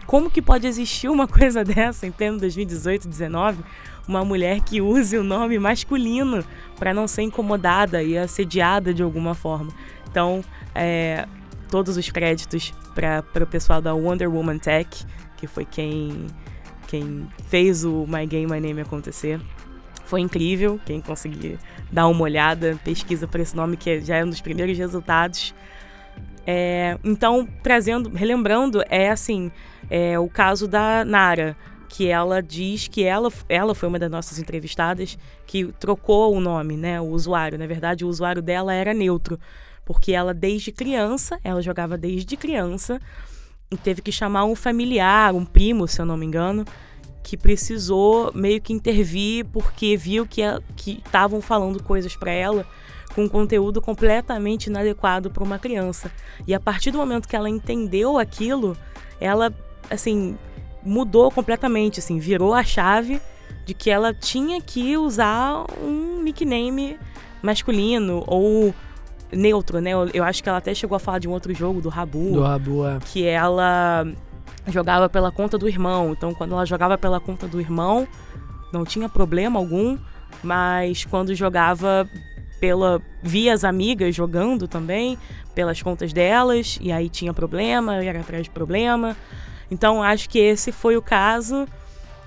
Como 0.06 0.30
que 0.30 0.42
pode 0.42 0.66
existir 0.66 1.09
uma 1.09 1.26
coisa 1.28 1.64
dessa 1.64 2.06
em 2.06 2.12
pleno 2.12 2.38
2018, 2.38 3.09
2019? 3.09 3.64
Uma 4.06 4.25
mulher 4.25 4.61
que 4.61 4.80
use 4.80 5.16
o 5.16 5.25
nome 5.25 5.59
masculino 5.59 6.44
para 6.76 6.92
não 6.92 7.09
ser 7.09 7.23
incomodada 7.23 8.02
e 8.02 8.18
assediada 8.18 8.92
de 8.92 9.02
alguma 9.02 9.35
forma. 9.35 9.73
Então, 10.11 10.44
é, 10.75 11.26
todos 11.71 11.97
os 11.97 12.11
créditos 12.11 12.75
para 12.94 13.42
o 13.42 13.47
pessoal 13.47 13.80
da 13.80 13.94
Wonder 13.94 14.30
Woman 14.30 14.59
Tech, 14.59 15.06
que 15.37 15.47
foi 15.47 15.64
quem, 15.64 16.26
quem 16.92 17.26
fez 17.49 17.87
o 17.87 18.04
My 18.06 18.26
Game 18.26 18.46
My 18.46 18.61
Name 18.61 18.82
acontecer. 18.82 19.40
Foi 20.04 20.20
incrível, 20.20 20.78
quem 20.84 21.00
conseguir 21.00 21.58
dar 21.90 22.06
uma 22.06 22.22
olhada, 22.22 22.78
pesquisa 22.84 23.26
por 23.26 23.40
esse 23.40 23.56
nome 23.56 23.78
que 23.78 24.02
já 24.02 24.16
é 24.16 24.25
um 24.25 24.28
dos 24.28 24.42
primeiros 24.42 24.76
resultados. 24.76 25.54
É, 26.46 26.99
então, 27.02 27.49
trazendo, 27.62 28.11
relembrando, 28.11 28.82
é 28.90 29.08
assim, 29.08 29.50
é 29.88 30.18
o 30.18 30.28
caso 30.28 30.68
da 30.68 31.02
Nara, 31.02 31.56
que 31.88 32.08
ela 32.08 32.42
diz 32.42 32.88
que 32.88 33.02
ela, 33.02 33.32
ela 33.49 33.75
foi 33.75 33.88
uma 33.88 33.99
das 33.99 34.11
nossas 34.11 34.38
entrevistadas 34.38 35.16
que 35.46 35.72
trocou 35.80 36.37
o 36.37 36.40
nome, 36.40 36.76
né, 36.76 37.00
o 37.00 37.06
usuário. 37.06 37.58
Na 37.58 37.66
verdade, 37.66 38.04
o 38.04 38.08
usuário 38.08 38.42
dela 38.42 38.75
era 38.75 38.92
neutro, 38.92 39.40
porque 39.82 40.12
ela 40.12 40.34
desde 40.34 40.70
criança, 40.72 41.40
ela 41.42 41.62
jogava 41.62 41.96
desde 41.96 42.37
criança 42.37 43.00
teve 43.76 44.02
que 44.02 44.12
chamar 44.12 44.44
um 44.44 44.54
familiar, 44.54 45.34
um 45.34 45.44
primo, 45.44 45.86
se 45.88 46.00
eu 46.00 46.06
não 46.06 46.16
me 46.16 46.26
engano, 46.26 46.64
que 47.22 47.36
precisou 47.36 48.32
meio 48.34 48.60
que 48.60 48.72
intervir 48.72 49.46
porque 49.46 49.96
viu 49.96 50.26
que 50.26 50.42
estavam 50.86 51.40
falando 51.40 51.82
coisas 51.82 52.16
para 52.16 52.32
ela 52.32 52.66
com 53.14 53.28
conteúdo 53.28 53.80
completamente 53.80 54.66
inadequado 54.66 55.30
para 55.30 55.44
uma 55.44 55.58
criança. 55.58 56.10
E 56.46 56.54
a 56.54 56.60
partir 56.60 56.90
do 56.90 56.98
momento 56.98 57.28
que 57.28 57.36
ela 57.36 57.48
entendeu 57.48 58.18
aquilo, 58.18 58.76
ela 59.20 59.52
assim 59.90 60.36
mudou 60.82 61.30
completamente, 61.30 62.00
assim, 62.00 62.18
virou 62.18 62.54
a 62.54 62.64
chave 62.64 63.20
de 63.64 63.74
que 63.74 63.90
ela 63.90 64.12
tinha 64.12 64.60
que 64.60 64.96
usar 64.96 65.64
um 65.80 66.22
nickname 66.22 66.98
masculino 67.42 68.24
ou 68.26 68.74
neutro, 69.32 69.80
né? 69.80 69.90
Eu 70.12 70.24
acho 70.24 70.42
que 70.42 70.48
ela 70.48 70.58
até 70.58 70.74
chegou 70.74 70.96
a 70.96 70.98
falar 70.98 71.18
de 71.18 71.28
um 71.28 71.32
outro 71.32 71.54
jogo 71.54 71.80
do 71.80 71.88
Rabu, 71.88 72.32
do 72.32 72.42
Rabu 72.42 72.86
é. 72.86 72.98
que 73.00 73.26
ela 73.26 74.06
jogava 74.68 75.08
pela 75.08 75.32
conta 75.32 75.58
do 75.58 75.68
irmão. 75.68 76.12
Então, 76.12 76.34
quando 76.34 76.52
ela 76.52 76.66
jogava 76.66 76.96
pela 76.98 77.18
conta 77.18 77.48
do 77.48 77.60
irmão, 77.60 78.06
não 78.72 78.84
tinha 78.84 79.08
problema 79.08 79.58
algum, 79.58 79.98
mas 80.42 81.04
quando 81.04 81.34
jogava 81.34 82.08
pela 82.60 83.02
via 83.22 83.52
as 83.52 83.64
amigas 83.64 84.14
jogando 84.14 84.68
também, 84.68 85.18
pelas 85.54 85.82
contas 85.82 86.12
delas, 86.12 86.78
e 86.80 86.92
aí 86.92 87.08
tinha 87.08 87.34
problema, 87.34 88.02
era 88.02 88.20
atrás 88.20 88.44
de 88.44 88.50
problema. 88.50 89.16
Então 89.70 90.02
acho 90.02 90.28
que 90.28 90.38
esse 90.38 90.70
foi 90.70 90.96
o 90.96 91.02
caso, 91.02 91.66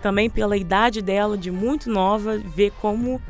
também 0.01 0.29
pela 0.29 0.57
idade 0.57 1.01
dela, 1.01 1.37
de 1.37 1.51
muito 1.51 1.89
nova, 1.89 2.37
ver 2.37 2.71
como 2.81 3.21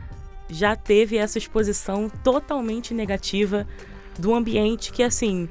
já 0.49 0.75
teve 0.75 1.17
essa 1.17 1.37
exposição 1.37 2.09
totalmente 2.23 2.93
negativa 2.93 3.67
do 4.17 4.33
ambiente 4.33 4.91
que 4.91 5.03
assim 5.03 5.49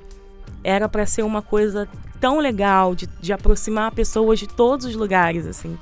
era 0.62 0.88
para 0.88 1.06
ser 1.06 1.22
uma 1.22 1.42
coisa 1.42 1.88
tão 2.20 2.38
legal 2.38 2.94
de, 2.94 3.06
de 3.20 3.32
aproximar 3.32 3.92
pessoas 3.92 4.38
de 4.38 4.46
todos 4.46 4.86
os 4.86 4.94
lugares 4.94 5.46
assim 5.46 5.78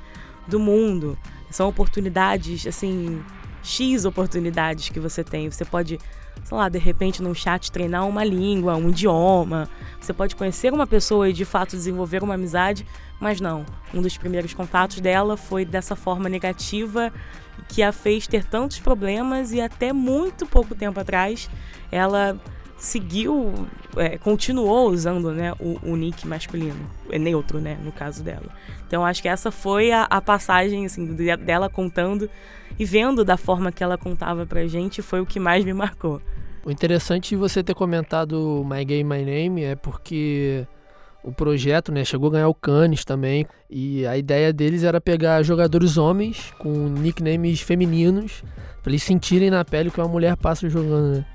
do 0.47 0.59
mundo 0.59 1.17
são 1.49 1.69
oportunidades 1.69 2.65
assim 2.67 3.23
X 3.63 4.03
oportunidades 4.03 4.89
que 4.89 4.99
você 4.99 5.23
tem. 5.23 5.49
Você 5.49 5.63
pode, 5.63 5.97
sei 6.43 6.57
lá, 6.57 6.67
de 6.67 6.77
repente 6.77 7.23
num 7.23 7.33
chat 7.33 7.71
treinar 7.71 8.07
uma 8.07 8.23
língua, 8.23 8.75
um 8.75 8.89
idioma. 8.89 9.69
Você 9.99 10.13
pode 10.13 10.35
conhecer 10.35 10.73
uma 10.73 10.85
pessoa 10.85 11.29
e 11.29 11.33
de 11.33 11.45
fato 11.45 11.71
desenvolver 11.71 12.21
uma 12.21 12.33
amizade, 12.35 12.85
mas 13.19 13.39
não. 13.39 13.65
Um 13.93 14.01
dos 14.01 14.17
primeiros 14.17 14.53
contatos 14.53 14.99
dela 14.99 15.37
foi 15.37 15.63
dessa 15.63 15.95
forma 15.95 16.27
negativa 16.27 17.11
que 17.67 17.81
a 17.81 17.91
fez 17.91 18.27
ter 18.27 18.45
tantos 18.45 18.79
problemas 18.79 19.51
e 19.51 19.61
até 19.61 19.91
muito 19.93 20.45
pouco 20.45 20.75
tempo 20.75 20.99
atrás 20.99 21.49
ela 21.91 22.39
seguiu, 22.77 23.53
é, 23.95 24.17
continuou 24.17 24.89
usando 24.89 25.31
né, 25.31 25.53
o, 25.59 25.79
o, 25.83 25.95
nick 25.95 26.27
masculino, 26.27 26.89
é 27.09 27.17
neutro, 27.17 27.61
né, 27.61 27.77
no 27.81 27.93
caso 27.93 28.21
dela. 28.21 28.49
Então 28.85 29.05
acho 29.05 29.21
que 29.21 29.27
essa 29.29 29.51
foi 29.51 29.91
a, 29.91 30.03
a 30.03 30.19
passagem 30.19 30.85
assim, 30.85 31.15
dela 31.15 31.69
contando 31.69 32.29
e 32.77 32.83
vendo 32.83 33.23
da 33.23 33.37
forma 33.37 33.71
que 33.71 33.83
ela 33.83 33.97
contava 33.97 34.45
pra 34.45 34.67
gente 34.67 35.01
foi 35.01 35.21
o 35.21 35.25
que 35.25 35.39
mais 35.39 35.63
me 35.63 35.73
marcou. 35.73 36.21
O 36.65 36.71
interessante 36.71 37.29
de 37.29 37.35
você 37.35 37.63
ter 37.63 37.73
comentado 37.73 38.65
My 38.65 38.83
Game 38.83 39.03
My 39.03 39.23
Name 39.23 39.63
é 39.63 39.75
porque 39.75 40.67
o 41.23 41.31
projeto 41.31 41.91
né, 41.91 42.03
chegou 42.03 42.29
a 42.29 42.33
ganhar 42.33 42.49
o 42.49 42.53
Cannes 42.53 43.05
também. 43.05 43.45
E 43.69 44.05
a 44.05 44.17
ideia 44.17 44.51
deles 44.51 44.83
era 44.83 44.99
pegar 44.99 45.41
jogadores 45.43 45.97
homens 45.97 46.53
com 46.59 46.69
nicknames 46.69 47.61
femininos 47.61 48.43
para 48.81 48.91
eles 48.91 49.03
sentirem 49.03 49.49
na 49.49 49.63
pele 49.63 49.89
que 49.89 49.99
uma 49.99 50.07
mulher 50.07 50.35
passa 50.35 50.69
jogando. 50.69 51.17
Né? 51.17 51.25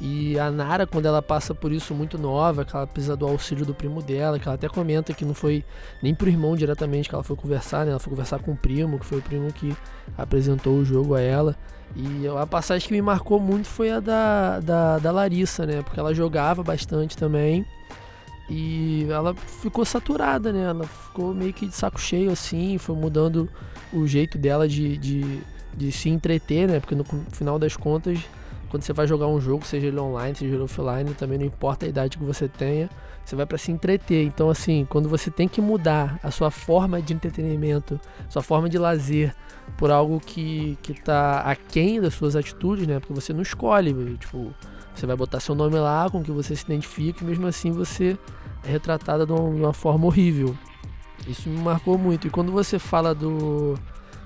E 0.00 0.38
a 0.38 0.50
Nara, 0.50 0.86
quando 0.86 1.06
ela 1.06 1.22
passa 1.22 1.54
por 1.54 1.72
isso 1.72 1.94
muito 1.94 2.18
nova, 2.18 2.64
que 2.64 2.74
ela 2.74 2.86
precisa 2.86 3.16
do 3.16 3.26
auxílio 3.26 3.64
do 3.64 3.74
primo 3.74 4.02
dela, 4.02 4.38
que 4.38 4.46
ela 4.46 4.54
até 4.54 4.68
comenta 4.68 5.12
que 5.12 5.24
não 5.24 5.34
foi 5.34 5.64
nem 6.02 6.14
pro 6.14 6.28
irmão 6.28 6.56
diretamente 6.56 7.08
que 7.08 7.14
ela 7.14 7.24
foi 7.24 7.36
conversar, 7.36 7.84
né? 7.84 7.90
Ela 7.90 8.00
foi 8.00 8.10
conversar 8.10 8.40
com 8.40 8.52
o 8.52 8.56
primo, 8.56 8.98
que 8.98 9.06
foi 9.06 9.18
o 9.18 9.22
primo 9.22 9.52
que 9.52 9.76
apresentou 10.16 10.74
o 10.74 10.84
jogo 10.84 11.14
a 11.14 11.20
ela. 11.20 11.56
E 11.96 12.26
a 12.26 12.46
passagem 12.46 12.88
que 12.88 12.94
me 12.94 13.02
marcou 13.02 13.38
muito 13.38 13.68
foi 13.68 13.90
a 13.90 14.00
da, 14.00 14.60
da, 14.60 14.98
da 14.98 15.12
Larissa, 15.12 15.64
né? 15.64 15.82
Porque 15.82 15.98
ela 15.98 16.12
jogava 16.12 16.62
bastante 16.62 17.16
também. 17.16 17.64
E 18.48 19.06
ela 19.08 19.34
ficou 19.34 19.84
saturada, 19.84 20.52
né? 20.52 20.64
Ela 20.64 20.86
ficou 20.86 21.32
meio 21.32 21.52
que 21.52 21.66
de 21.66 21.74
saco 21.74 22.00
cheio 22.00 22.30
assim, 22.30 22.76
foi 22.78 22.94
mudando 22.94 23.48
o 23.92 24.06
jeito 24.06 24.36
dela 24.36 24.68
de, 24.68 24.98
de, 24.98 25.40
de 25.74 25.90
se 25.90 26.08
entreter, 26.08 26.68
né? 26.68 26.80
Porque 26.80 26.94
no 26.94 27.04
final 27.32 27.58
das 27.58 27.76
contas 27.76 28.18
quando 28.74 28.82
você 28.82 28.92
vai 28.92 29.06
jogar 29.06 29.28
um 29.28 29.40
jogo, 29.40 29.64
seja 29.64 29.86
ele 29.86 30.00
online, 30.00 30.34
seja 30.34 30.52
ele 30.52 30.64
offline, 30.64 31.14
também 31.14 31.38
não 31.38 31.46
importa 31.46 31.86
a 31.86 31.88
idade 31.88 32.18
que 32.18 32.24
você 32.24 32.48
tenha, 32.48 32.90
você 33.24 33.36
vai 33.36 33.46
para 33.46 33.56
se 33.56 33.70
entreter. 33.70 34.26
Então, 34.26 34.50
assim, 34.50 34.84
quando 34.90 35.08
você 35.08 35.30
tem 35.30 35.46
que 35.46 35.60
mudar 35.60 36.18
a 36.24 36.30
sua 36.32 36.50
forma 36.50 37.00
de 37.00 37.14
entretenimento, 37.14 38.00
sua 38.28 38.42
forma 38.42 38.68
de 38.68 38.76
lazer 38.76 39.32
por 39.76 39.92
algo 39.92 40.18
que, 40.18 40.76
que 40.82 40.92
tá 40.92 41.42
aquém 41.42 42.00
das 42.00 42.14
suas 42.14 42.34
atitudes, 42.34 42.84
né? 42.84 42.98
Porque 42.98 43.14
você 43.14 43.32
não 43.32 43.42
escolhe, 43.42 43.94
tipo, 44.16 44.52
você 44.92 45.06
vai 45.06 45.14
botar 45.14 45.38
seu 45.38 45.54
nome 45.54 45.78
lá 45.78 46.10
com 46.10 46.20
que 46.20 46.32
você 46.32 46.56
se 46.56 46.64
identifique, 46.64 47.22
e 47.22 47.26
mesmo 47.28 47.46
assim 47.46 47.70
você 47.70 48.18
é 48.64 48.72
retratada 48.72 49.24
de 49.24 49.32
uma 49.32 49.72
forma 49.72 50.06
horrível. 50.06 50.52
Isso 51.28 51.48
me 51.48 51.62
marcou 51.62 51.96
muito. 51.96 52.26
E 52.26 52.30
quando 52.30 52.50
você 52.50 52.80
fala 52.80 53.14
do 53.14 53.78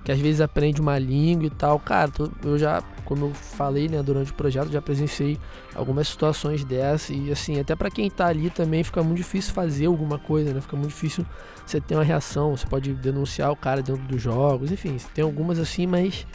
que 0.05 0.13
às 0.13 0.19
vezes 0.19 0.41
aprende 0.41 0.81
uma 0.81 0.99
língua 0.99 1.47
e 1.47 1.51
tal. 1.51 1.79
Cara, 1.79 2.11
eu 2.45 2.59
já, 2.59 2.83
como 3.05 3.27
eu 3.27 3.35
falei, 3.35 3.89
né, 3.89 4.03
durante 4.03 4.31
o 4.31 4.35
projeto, 4.35 4.71
já 4.71 4.81
presenciei 4.81 5.39
algumas 5.75 6.09
situações 6.09 6.65
dessas 6.65 7.11
e 7.11 7.31
assim, 7.31 7.61
até 7.61 7.77
para 7.77 7.91
quem 7.91 8.11
tá 8.11 8.27
ali 8.27 8.51
também 8.51 8.83
fica 8.83 9.03
muito 9.03 9.19
difícil 9.19 9.53
fazer 9.55 9.87
alguma 9.87 10.19
coisa, 10.19 10.53
né? 10.53 10.61
Fica 10.61 10.77
muito 10.77 10.91
difícil 10.91 11.25
você 11.65 11.81
ter 11.81 11.95
uma 11.95 12.05
reação, 12.05 12.57
você 12.57 12.67
pode 12.67 12.95
denunciar 12.95 13.51
o 13.51 13.57
cara 13.57 13.83
dentro 13.83 14.03
dos 14.03 14.21
jogos, 14.21 14.73
enfim, 14.73 14.97
tem 15.15 15.23
algumas 15.23 15.59
assim, 15.59 15.87
mas 15.87 16.27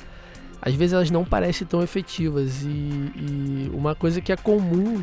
às 0.66 0.74
vezes 0.74 0.94
elas 0.94 1.12
não 1.12 1.26
parecem 1.26 1.68
tão 1.68 1.84
efetivas. 1.84 2.64
E, 2.64 2.68
e, 2.68 3.72
uma 3.74 3.94
coisa 3.94 4.22
que 4.22 4.32
é 4.32 4.38
comum 4.38 4.96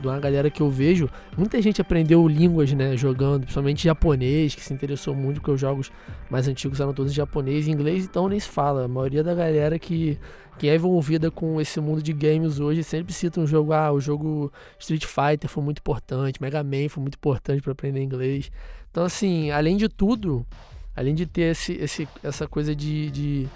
de 0.00 0.06
uma 0.06 0.20
galera 0.20 0.48
que 0.48 0.60
eu 0.60 0.70
vejo, 0.70 1.10
muita 1.36 1.60
gente 1.60 1.80
aprendeu 1.80 2.26
línguas, 2.28 2.72
né, 2.72 2.96
jogando, 2.96 3.40
principalmente 3.40 3.82
japonês, 3.82 4.54
que 4.54 4.60
se 4.60 4.72
interessou 4.72 5.12
muito, 5.12 5.40
porque 5.40 5.50
os 5.50 5.60
jogos 5.60 5.90
mais 6.30 6.46
antigos 6.46 6.78
eram 6.80 6.94
todos 6.94 7.12
japonês 7.12 7.66
e 7.66 7.72
inglês, 7.72 8.04
então 8.04 8.28
nem 8.28 8.38
se 8.38 8.48
fala. 8.48 8.84
A 8.84 8.88
maioria 8.88 9.24
da 9.24 9.34
galera 9.34 9.76
que, 9.76 10.16
que 10.56 10.68
é 10.68 10.76
envolvida 10.76 11.32
com 11.32 11.60
esse 11.60 11.80
mundo 11.80 12.00
de 12.00 12.12
games 12.12 12.60
hoje 12.60 12.84
sempre 12.84 13.12
cita 13.12 13.40
um 13.40 13.46
jogo, 13.46 13.72
ah, 13.72 13.90
o 13.90 14.00
jogo 14.00 14.52
Street 14.78 15.04
Fighter 15.04 15.50
foi 15.50 15.64
muito 15.64 15.80
importante, 15.80 16.40
Mega 16.40 16.62
Man 16.62 16.88
foi 16.88 17.00
muito 17.00 17.16
importante 17.16 17.60
para 17.60 17.72
aprender 17.72 18.00
inglês. 18.00 18.52
Então, 18.92 19.02
assim, 19.02 19.50
além 19.50 19.76
de 19.76 19.88
tudo, 19.88 20.46
além 20.94 21.12
de 21.12 21.26
ter 21.26 21.50
esse, 21.50 21.72
esse, 21.72 22.08
essa 22.22 22.46
coisa 22.46 22.72
de, 22.72 23.10
de 23.10 23.48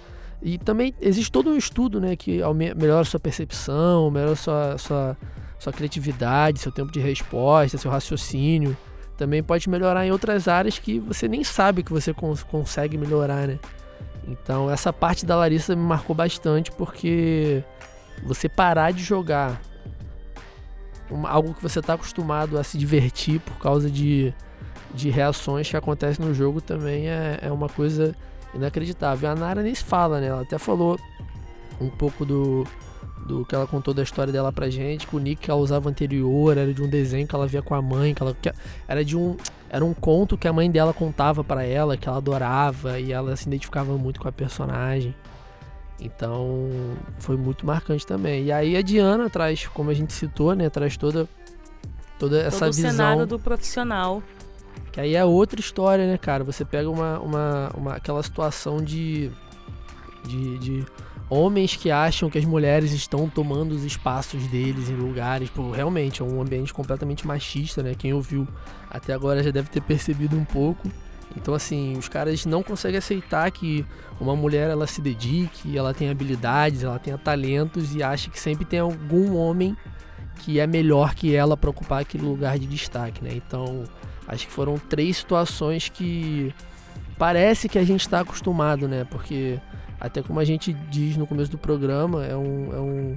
e 0.43 0.59
também 0.59 0.95
existe 1.01 1.33
todo 1.33 1.51
um 1.51 1.57
estudo 1.57 2.01
né, 2.01 2.15
que 2.15 2.41
melhora 2.77 3.05
sua 3.05 3.19
percepção, 3.19 4.11
melhora 4.11 4.37
sua, 4.37 4.79
sua, 4.79 5.17
sua 5.59 5.73
criatividade, 5.73 6.61
seu 6.61 6.71
tempo 6.71 6.93
de 6.93 7.01
resposta, 7.01 7.79
seu 7.79 7.91
raciocínio. 7.91 8.77
também 9.17 9.43
pode 9.43 9.69
melhorar 9.69 10.07
em 10.07 10.13
outras 10.13 10.47
áreas 10.47 10.79
que 10.79 10.99
você 10.99 11.27
nem 11.27 11.43
sabe 11.43 11.83
que 11.83 11.93
você 11.93 12.13
cons 12.13 12.43
consegue 12.43 12.99
melhorar, 12.99 13.47
né? 13.47 13.59
Então 14.29 14.71
essa 14.71 14.93
parte 14.93 15.25
da 15.25 15.37
Larissa 15.37 15.75
me 15.75 15.83
marcou 15.83 16.15
bastante 16.15 16.71
porque 16.73 17.63
você 18.25 18.49
parar 18.49 18.91
de 18.93 19.03
jogar 19.03 19.61
uma, 21.11 21.31
algo 21.31 21.55
que 21.55 21.63
você 21.63 21.79
está 21.79 21.95
acostumado 21.95 22.59
a 22.59 22.65
se 22.65 22.77
divertir 22.77 23.41
por 23.41 23.59
causa 23.59 23.91
de, 23.91 24.35
de 24.93 25.09
reações 25.09 25.69
que 25.71 25.77
acontecem 25.77 26.25
no 26.25 26.35
jogo 26.35 26.61
também 26.61 27.09
é, 27.09 27.39
é 27.43 27.53
uma 27.53 27.69
coisa 27.69 28.15
inacreditável. 28.57 29.31
A 29.31 29.35
Nara 29.35 29.63
nem 29.63 29.75
se 29.75 29.85
fala, 29.85 30.21
né? 30.21 30.27
Ela 30.29 30.43
até 30.43 30.59
falou 30.59 30.99
um 31.81 31.89
pouco 31.89 32.25
do, 32.25 32.67
do 33.27 33.45
que 33.45 33.55
ela 33.55 33.67
contou 33.67 33.93
da 33.93 34.03
história 34.03 34.33
dela 34.33 34.53
pra 34.53 34.69
gente, 34.71 35.07
que 35.07 35.15
o 35.15 35.19
nick 35.19 35.43
que 35.43 35.51
ela 35.51 35.61
usava 35.61 35.89
anterior 35.89 36.57
era 36.57 36.73
de 36.73 36.83
um 36.83 36.89
desenho 36.89 37.27
que 37.27 37.35
ela 37.35 37.47
via 37.47 37.63
com 37.63 37.75
a 37.75 37.83
mãe, 37.83 38.15
que 38.15 38.23
ela 38.23 38.35
que 38.35 38.51
era 38.89 39.05
de 39.05 39.17
um 39.17 39.37
era 39.69 39.85
um 39.85 39.93
conto 39.93 40.39
que 40.39 40.47
a 40.47 40.53
mãe 40.53 40.71
dela 40.71 40.93
contava 40.93 41.43
para 41.43 41.65
ela, 41.65 41.97
que 41.97 42.09
ela 42.09 42.19
adorava 42.19 43.01
e 43.01 43.13
ela 43.13 43.35
se 43.37 43.49
identificava 43.49 43.97
muito 43.99 44.21
com 44.21 44.29
a 44.29 44.33
personagem. 44.33 45.15
Então, 46.01 46.69
foi 47.19 47.37
muito 47.37 47.67
marcante 47.67 48.07
também. 48.07 48.45
E 48.45 48.53
aí 48.53 48.77
a 48.77 48.83
Diana 48.83 49.29
traz, 49.29 49.67
como 49.67 49.91
a 49.91 49.95
gente 49.95 50.13
citou, 50.13 50.55
né, 50.55 50.71
traz 50.71 50.97
toda 50.97 51.29
toda 52.19 52.41
essa 52.41 52.67
Todo 52.67 52.75
visão. 52.75 52.91
o 52.91 52.93
cenário 52.93 53.27
do 53.27 53.39
profissional. 53.39 54.23
Que 54.93 55.01
aí 55.01 55.15
é 55.15 55.25
outra 55.25 55.61
história, 55.61 56.07
né, 56.07 56.17
cara? 56.17 56.43
Você 56.45 56.65
pega 56.65 56.89
uma, 56.89 57.19
uma, 57.19 57.71
uma 57.77 57.93
aquela 57.95 58.23
situação 58.23 58.79
de, 58.79 59.31
de, 60.25 60.59
de 60.59 60.87
homens 61.29 61.77
que 61.77 61.91
acham 61.91 62.31
que 62.31 62.39
as 62.39 62.45
mulheres 62.45 62.93
estão 62.93 63.29
tomando 63.29 63.73
os 63.73 63.85
espaços 63.85 64.47
deles 64.47 64.89
em 64.89 64.95
lugares, 64.95 65.51
pô, 65.51 65.71
realmente 65.71 66.23
é 66.23 66.25
um 66.25 66.41
ambiente 66.41 66.73
completamente 66.73 67.27
machista, 67.27 67.83
né? 67.83 67.95
Quem 67.95 68.15
ouviu 68.15 68.47
até 68.91 69.13
agora 69.13 69.43
já 69.43 69.51
deve 69.51 69.69
ter 69.69 69.81
percebido 69.81 70.37
um 70.37 70.45
pouco. 70.45 70.91
Então 71.37 71.53
assim, 71.53 71.97
os 71.99 72.09
caras 72.09 72.47
não 72.47 72.63
conseguem 72.63 72.99
aceitar 72.99 73.51
que 73.51 73.85
uma 74.21 74.35
mulher 74.35 74.71
ela 74.71 74.87
se 74.87 75.03
dedique, 75.03 75.77
ela 75.77 75.93
tem 75.93 76.09
habilidades, 76.09 76.83
ela 76.83 76.99
tenha 76.99 77.19
talentos 77.19 77.95
e 77.95 78.03
acha 78.03 78.31
que 78.31 78.41
sempre 78.41 78.65
tem 78.65 78.79
algum 78.79 79.37
homem 79.37 79.77
que 80.39 80.61
é 80.61 80.67
melhor 80.67 81.15
que 81.15 81.35
ela 81.35 81.57
para 81.57 81.69
ocupar 81.69 82.03
aquele 82.03 82.25
lugar 82.25 82.59
de 82.59 82.67
destaque, 82.67 83.23
né? 83.23 83.33
Então, 83.35 83.85
acho 84.27 84.47
que 84.47 84.53
foram 84.53 84.79
três 84.79 85.19
situações 85.19 85.89
que 85.89 86.55
parece 87.19 87.69
que 87.69 87.79
a 87.79 87.85
gente 87.85 88.01
está 88.01 88.21
acostumado, 88.21 88.89
né? 88.89 89.05
Porque 89.05 89.61
até 90.01 90.23
como 90.23 90.39
a 90.41 90.45
gente 90.45 90.73
diz 90.73 91.17
no 91.17 91.27
começo 91.27 91.51
do 91.51 91.59
programa, 91.59 92.25
é 92.25 92.37
um, 92.37 92.73
é 92.73 92.81
um, 92.81 93.17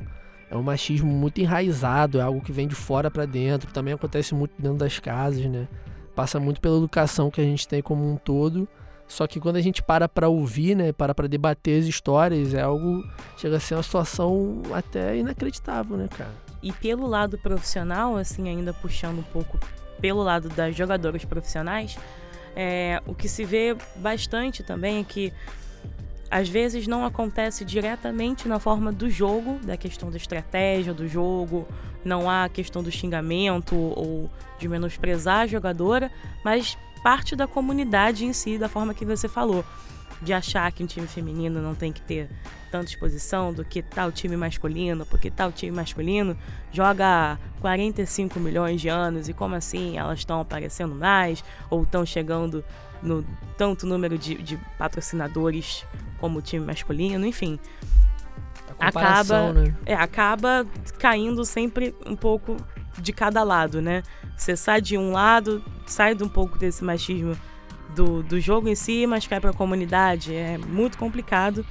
é 0.52 0.58
um 0.58 0.64
machismo 0.64 1.12
muito 1.12 1.40
enraizado, 1.40 2.20
é 2.20 2.22
algo 2.22 2.42
que 2.42 2.52
vem 2.52 2.68
de 2.68 2.76
fora 2.76 3.12
para 3.12 3.26
dentro, 3.26 3.72
também 3.72 3.94
acontece 3.94 4.34
muito 4.34 4.54
dentro 4.58 4.78
das 4.78 5.00
casas, 5.00 5.46
né? 5.46 5.68
Passa 6.16 6.40
muito 6.40 6.60
pela 6.60 6.78
educação 6.78 7.30
que 7.30 7.42
a 7.42 7.44
gente 7.44 7.68
tem 7.68 7.82
como 7.82 8.10
um 8.10 8.18
todo. 8.18 8.68
Só 9.08 9.26
que 9.26 9.40
quando 9.40 9.56
a 9.56 9.62
gente 9.62 9.82
para 9.82 10.08
para 10.08 10.30
ouvir, 10.30 10.76
né, 10.76 10.92
para 10.92 11.16
para 11.16 11.28
debater 11.28 11.82
as 11.82 11.88
histórias, 11.88 12.54
é 12.54 12.62
algo 12.62 13.04
chega 13.38 13.58
a 13.58 13.60
ser 13.60 13.74
uma 13.74 13.82
situação 13.82 14.62
até 14.72 15.18
inacreditável, 15.18 15.98
né, 15.98 16.08
cara? 16.08 16.32
E 16.62 16.72
pelo 16.72 17.08
lado 17.08 17.38
profissional, 17.38 18.16
assim, 18.16 18.48
ainda 18.48 18.72
puxando 18.72 19.20
um 19.20 19.24
pouco 19.24 19.58
pelo 20.02 20.24
lado 20.24 20.50
das 20.50 20.76
jogadoras 20.76 21.26
profissionais, 21.26 21.98
é, 22.56 23.02
o 23.06 23.14
que 23.14 23.30
se 23.30 23.44
vê 23.46 23.76
bastante 23.96 24.64
também 24.64 25.00
é 25.00 25.04
que 25.04 25.34
às 26.30 26.48
vezes 26.48 26.88
não 26.88 27.04
acontece 27.04 27.66
diretamente 27.66 28.48
na 28.48 28.60
forma 28.60 28.92
do 28.92 29.10
jogo, 29.10 29.60
da 29.64 29.76
questão 29.76 30.12
da 30.12 30.18
estratégia 30.18 30.94
do 30.94 31.08
jogo, 31.08 31.68
não 32.06 32.30
há 32.30 32.46
a 32.46 32.50
questão 32.50 32.84
do 32.84 32.92
xingamento 32.92 33.76
ou 33.76 34.30
de 34.60 34.68
menosprezar 34.68 35.42
a 35.42 35.48
jogadora, 35.48 36.12
mas 36.44 36.78
parte 37.04 37.36
da 37.36 37.48
comunidade 37.48 38.26
em 38.26 38.34
si, 38.34 38.58
da 38.58 38.70
forma 38.70 38.94
que 38.94 39.06
você 39.06 39.28
falou, 39.28 39.66
de 40.22 40.34
achar 40.34 40.72
que 40.72 40.84
um 40.84 40.88
time 40.88 41.08
feminino 41.08 41.62
não 41.62 41.74
tem 41.74 41.92
que 41.92 42.02
ter 42.02 42.30
tanta 42.70 42.86
exposição 42.86 43.54
do 43.54 43.64
que 43.64 43.82
tal 43.82 44.12
time 44.12 44.36
masculino, 44.36 45.06
porque 45.06 45.32
tal 45.32 45.52
time 45.52 45.72
masculino 45.72 46.38
joga 46.72 47.34
há 47.34 47.38
45 47.62 48.40
milhões 48.40 48.82
de 48.82 48.90
anos 48.90 49.30
e 49.30 49.34
como 49.34 49.56
assim 49.56 49.98
elas 49.98 50.20
estão 50.20 50.40
aparecendo 50.40 50.94
mais 50.94 51.44
ou 51.70 51.84
estão 51.84 52.06
chegando 52.06 52.64
no 53.02 53.26
tanto 53.58 53.88
número 53.88 54.18
de, 54.18 54.36
de 54.36 54.58
patrocinadores 54.78 55.86
como 56.20 56.40
o 56.40 56.42
time 56.42 56.66
masculino, 56.66 57.26
enfim. 57.26 57.60
Acaba, 58.78 59.54
né? 59.54 59.76
é, 59.86 59.94
acaba 59.94 60.66
caindo 60.98 61.44
sempre 61.44 61.96
um 62.06 62.16
pouco 62.16 62.56
de 62.98 63.12
cada 63.12 63.44
lado, 63.44 63.82
né? 63.82 64.04
Você 64.38 64.56
sai 64.56 64.82
de 64.82 64.98
um 64.98 65.12
lado, 65.12 65.64
sai 65.86 66.16
de 66.16 66.24
um 66.24 66.30
pouco 66.30 66.58
desse 66.58 66.84
machismo 66.84 67.38
do, 67.96 68.24
do 68.24 68.40
jogo 68.40 68.68
em 68.68 68.76
si, 68.76 69.06
mas 69.08 69.28
cai 69.28 69.40
para 69.40 69.52
a 69.52 69.54
comunidade. 69.54 70.34
É 70.34 70.58
muito 70.58 70.98
complicado. 70.98 71.66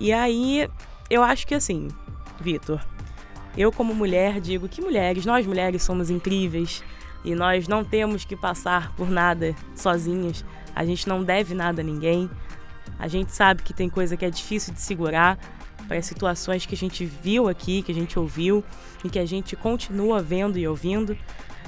E 0.00 0.12
aí, 0.12 0.68
eu 1.08 1.22
acho 1.22 1.46
que 1.46 1.54
assim, 1.54 1.88
Vitor, 2.40 2.80
eu 3.56 3.72
como 3.72 3.94
mulher 3.94 4.40
digo 4.40 4.68
que 4.68 4.80
mulheres, 4.80 5.26
nós 5.26 5.46
mulheres 5.46 5.82
somos 5.82 6.08
incríveis 6.08 6.82
e 7.24 7.34
nós 7.34 7.68
não 7.68 7.84
temos 7.84 8.24
que 8.24 8.36
passar 8.36 8.94
por 8.94 9.10
nada 9.10 9.54
sozinhas. 9.74 10.44
A 10.74 10.84
gente 10.84 11.08
não 11.08 11.22
deve 11.22 11.54
nada 11.54 11.82
a 11.82 11.84
ninguém. 11.84 12.30
A 12.98 13.08
gente 13.08 13.32
sabe 13.32 13.62
que 13.62 13.74
tem 13.74 13.88
coisa 13.88 14.16
que 14.16 14.24
é 14.24 14.30
difícil 14.30 14.72
de 14.72 14.80
segurar 14.80 15.38
para 15.88 16.00
situações 16.00 16.64
que 16.64 16.74
a 16.74 16.78
gente 16.78 17.04
viu 17.04 17.48
aqui, 17.48 17.82
que 17.82 17.90
a 17.90 17.94
gente 17.94 18.18
ouviu 18.18 18.64
e 19.04 19.10
que 19.10 19.18
a 19.18 19.26
gente 19.26 19.56
continua 19.56 20.22
vendo 20.22 20.58
e 20.58 20.66
ouvindo. 20.66 21.16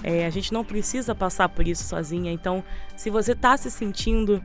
É, 0.02 0.26
a 0.26 0.30
gente 0.30 0.52
não 0.52 0.64
precisa 0.64 1.14
passar 1.14 1.48
por 1.48 1.66
isso 1.66 1.84
sozinha. 1.84 2.32
Então, 2.32 2.62
se 2.96 3.10
você 3.10 3.32
está 3.32 3.56
se 3.56 3.70
sentindo 3.70 4.42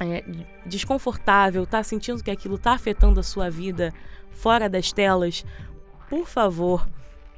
é, 0.00 0.24
desconfortável, 0.64 1.64
está 1.64 1.82
sentindo 1.82 2.22
que 2.22 2.30
aquilo 2.30 2.56
está 2.56 2.72
afetando 2.72 3.20
a 3.20 3.22
sua 3.22 3.50
vida 3.50 3.92
fora 4.30 4.68
das 4.68 4.92
telas, 4.92 5.44
por 6.08 6.26
favor, 6.26 6.86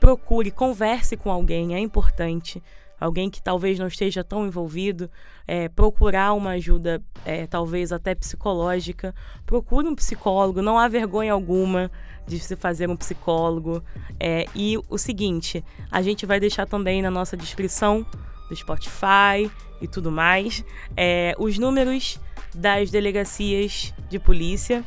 procure, 0.00 0.50
converse 0.50 1.16
com 1.16 1.30
alguém, 1.30 1.74
é 1.74 1.78
importante 1.78 2.62
alguém 3.00 3.30
que 3.30 3.42
talvez 3.42 3.78
não 3.78 3.86
esteja 3.86 4.24
tão 4.24 4.46
envolvido, 4.46 5.10
é, 5.46 5.68
procurar 5.68 6.32
uma 6.32 6.50
ajuda, 6.50 7.02
é, 7.24 7.46
talvez 7.46 7.92
até 7.92 8.14
psicológica. 8.14 9.14
Procure 9.46 9.88
um 9.88 9.94
psicólogo, 9.94 10.60
não 10.62 10.78
há 10.78 10.88
vergonha 10.88 11.32
alguma 11.32 11.90
de 12.26 12.38
se 12.38 12.56
fazer 12.56 12.88
um 12.88 12.96
psicólogo. 12.96 13.82
É, 14.18 14.46
e 14.54 14.78
o 14.88 14.98
seguinte, 14.98 15.64
a 15.90 16.02
gente 16.02 16.26
vai 16.26 16.38
deixar 16.38 16.66
também 16.66 17.00
na 17.00 17.10
nossa 17.10 17.36
descrição 17.36 18.04
do 18.48 18.56
Spotify 18.56 19.50
e 19.80 19.86
tudo 19.86 20.10
mais 20.10 20.64
é, 20.96 21.34
os 21.38 21.58
números 21.58 22.18
das 22.54 22.90
delegacias 22.90 23.94
de 24.08 24.18
polícia 24.18 24.84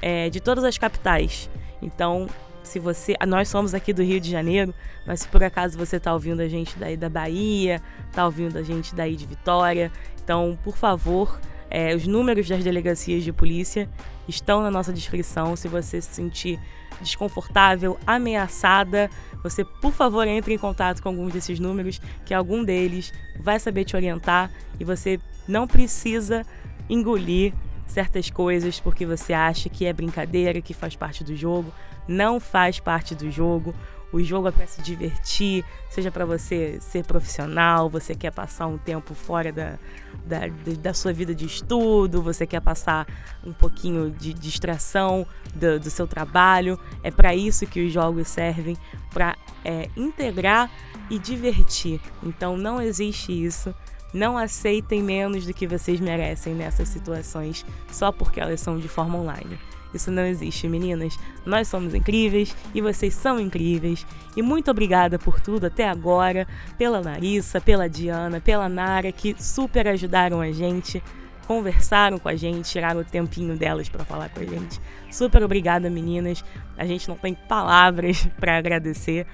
é, 0.00 0.28
de 0.28 0.40
todas 0.40 0.64
as 0.64 0.76
capitais. 0.76 1.48
Então, 1.80 2.26
se 2.62 2.78
você. 2.78 3.14
Nós 3.26 3.48
somos 3.48 3.74
aqui 3.74 3.92
do 3.92 4.02
Rio 4.02 4.20
de 4.20 4.30
Janeiro, 4.30 4.74
mas 5.06 5.20
se 5.20 5.28
por 5.28 5.42
acaso 5.42 5.76
você 5.78 5.96
está 5.96 6.12
ouvindo 6.12 6.40
a 6.40 6.48
gente 6.48 6.78
daí 6.78 6.96
da 6.96 7.08
Bahia, 7.08 7.82
está 8.08 8.24
ouvindo 8.24 8.56
a 8.58 8.62
gente 8.62 8.94
daí 8.94 9.16
de 9.16 9.26
Vitória, 9.26 9.90
então, 10.22 10.56
por 10.62 10.76
favor, 10.76 11.40
é, 11.68 11.94
os 11.94 12.06
números 12.06 12.48
das 12.48 12.62
delegacias 12.62 13.24
de 13.24 13.32
polícia 13.32 13.88
estão 14.28 14.62
na 14.62 14.70
nossa 14.70 14.92
descrição. 14.92 15.56
Se 15.56 15.68
você 15.68 16.00
se 16.00 16.14
sentir 16.14 16.60
desconfortável, 17.00 17.98
ameaçada, 18.06 19.10
você, 19.42 19.64
por 19.64 19.92
favor, 19.92 20.26
entre 20.26 20.54
em 20.54 20.58
contato 20.58 21.02
com 21.02 21.08
alguns 21.08 21.32
desses 21.32 21.58
números, 21.58 22.00
que 22.24 22.32
algum 22.32 22.62
deles 22.62 23.12
vai 23.40 23.58
saber 23.58 23.84
te 23.84 23.96
orientar 23.96 24.50
e 24.78 24.84
você 24.84 25.18
não 25.48 25.66
precisa 25.66 26.44
engolir 26.88 27.52
certas 27.92 28.30
coisas 28.30 28.80
porque 28.80 29.06
você 29.06 29.32
acha 29.32 29.68
que 29.68 29.84
é 29.84 29.92
brincadeira, 29.92 30.60
que 30.60 30.74
faz 30.74 30.96
parte 30.96 31.22
do 31.22 31.36
jogo 31.36 31.72
não 32.06 32.40
faz 32.40 32.80
parte 32.80 33.14
do 33.14 33.30
jogo. 33.30 33.74
O 34.12 34.22
jogo 34.22 34.46
é 34.46 34.50
para 34.50 34.66
se 34.66 34.82
divertir, 34.82 35.64
seja 35.88 36.10
para 36.10 36.26
você 36.26 36.78
ser 36.82 37.02
profissional, 37.02 37.88
você 37.88 38.14
quer 38.14 38.30
passar 38.30 38.66
um 38.66 38.76
tempo 38.76 39.14
fora 39.14 39.50
da, 39.50 39.78
da, 40.26 40.40
da 40.78 40.92
sua 40.92 41.14
vida 41.14 41.34
de 41.34 41.46
estudo, 41.46 42.20
você 42.20 42.46
quer 42.46 42.60
passar 42.60 43.06
um 43.42 43.54
pouquinho 43.54 44.10
de 44.10 44.34
distração 44.34 45.26
do, 45.54 45.80
do 45.80 45.88
seu 45.88 46.06
trabalho. 46.06 46.78
É 47.02 47.10
para 47.10 47.34
isso 47.34 47.66
que 47.66 47.86
os 47.86 47.90
jogos 47.90 48.28
servem 48.28 48.76
para 49.08 49.34
é, 49.64 49.88
integrar 49.96 50.70
e 51.08 51.18
divertir. 51.18 51.98
Então 52.22 52.54
não 52.54 52.82
existe 52.82 53.32
isso. 53.32 53.74
Não 54.12 54.36
aceitem 54.36 55.02
menos 55.02 55.46
do 55.46 55.54
que 55.54 55.66
vocês 55.66 56.00
merecem 56.00 56.54
nessas 56.54 56.88
situações 56.88 57.64
só 57.90 58.12
porque 58.12 58.40
elas 58.40 58.60
são 58.60 58.78
de 58.78 58.88
forma 58.88 59.18
online. 59.18 59.58
Isso 59.94 60.10
não 60.10 60.24
existe, 60.24 60.68
meninas. 60.68 61.18
Nós 61.44 61.68
somos 61.68 61.94
incríveis 61.94 62.56
e 62.74 62.80
vocês 62.80 63.14
são 63.14 63.38
incríveis. 63.38 64.06
E 64.36 64.42
muito 64.42 64.70
obrigada 64.70 65.18
por 65.18 65.40
tudo 65.40 65.66
até 65.66 65.88
agora, 65.88 66.46
pela 66.78 67.00
Larissa, 67.00 67.60
pela 67.60 67.88
Diana, 67.88 68.40
pela 68.40 68.68
Nara, 68.68 69.12
que 69.12 69.36
super 69.38 69.86
ajudaram 69.86 70.40
a 70.40 70.50
gente, 70.50 71.02
conversaram 71.46 72.18
com 72.18 72.28
a 72.28 72.36
gente, 72.36 72.70
tiraram 72.70 73.00
o 73.00 73.04
tempinho 73.04 73.56
delas 73.56 73.88
para 73.88 74.04
falar 74.04 74.30
com 74.30 74.40
a 74.40 74.44
gente. 74.46 74.80
Super 75.10 75.42
obrigada, 75.42 75.90
meninas. 75.90 76.42
A 76.76 76.86
gente 76.86 77.08
não 77.08 77.16
tem 77.16 77.34
palavras 77.34 78.26
para 78.40 78.56
agradecer. 78.56 79.26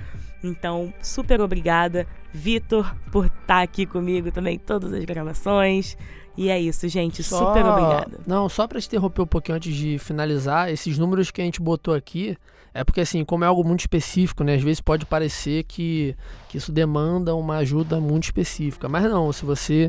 Então, 0.43 0.93
super 1.03 1.41
obrigada, 1.41 2.07
Vitor, 2.33 2.95
por 3.11 3.27
estar 3.27 3.47
tá 3.47 3.63
aqui 3.63 3.87
comigo 3.87 4.31
também 4.31 4.59
todas 4.59 4.93
as 4.93 5.05
gravações. 5.05 5.97
E 6.37 6.49
é 6.49 6.61
isso, 6.61 6.87
gente. 6.89 7.23
Só... 7.23 7.49
Super 7.49 7.65
obrigada. 7.65 8.21
Não, 8.27 8.49
só 8.49 8.67
para 8.67 8.81
te 8.81 8.87
interromper 8.87 9.23
um 9.23 9.27
pouquinho 9.27 9.57
antes 9.57 9.75
de 9.75 9.99
finalizar, 9.99 10.71
esses 10.71 10.97
números 10.97 11.33
que 11.33 11.41
a 11.41 11.45
gente 11.45 11.61
botou 11.61 11.95
aqui 11.95 12.37
é 12.73 12.85
porque, 12.85 13.01
assim, 13.01 13.25
como 13.25 13.43
é 13.43 13.47
algo 13.49 13.65
muito 13.65 13.81
específico, 13.81 14.45
né? 14.45 14.55
Às 14.55 14.63
vezes 14.63 14.81
pode 14.81 15.05
parecer 15.05 15.65
que, 15.65 16.15
que 16.49 16.59
isso 16.59 16.71
demanda 16.71 17.35
uma 17.35 17.57
ajuda 17.57 17.99
muito 17.99 18.25
específica. 18.25 18.89
Mas 18.89 19.03
não, 19.05 19.33
se 19.33 19.45
você 19.45 19.89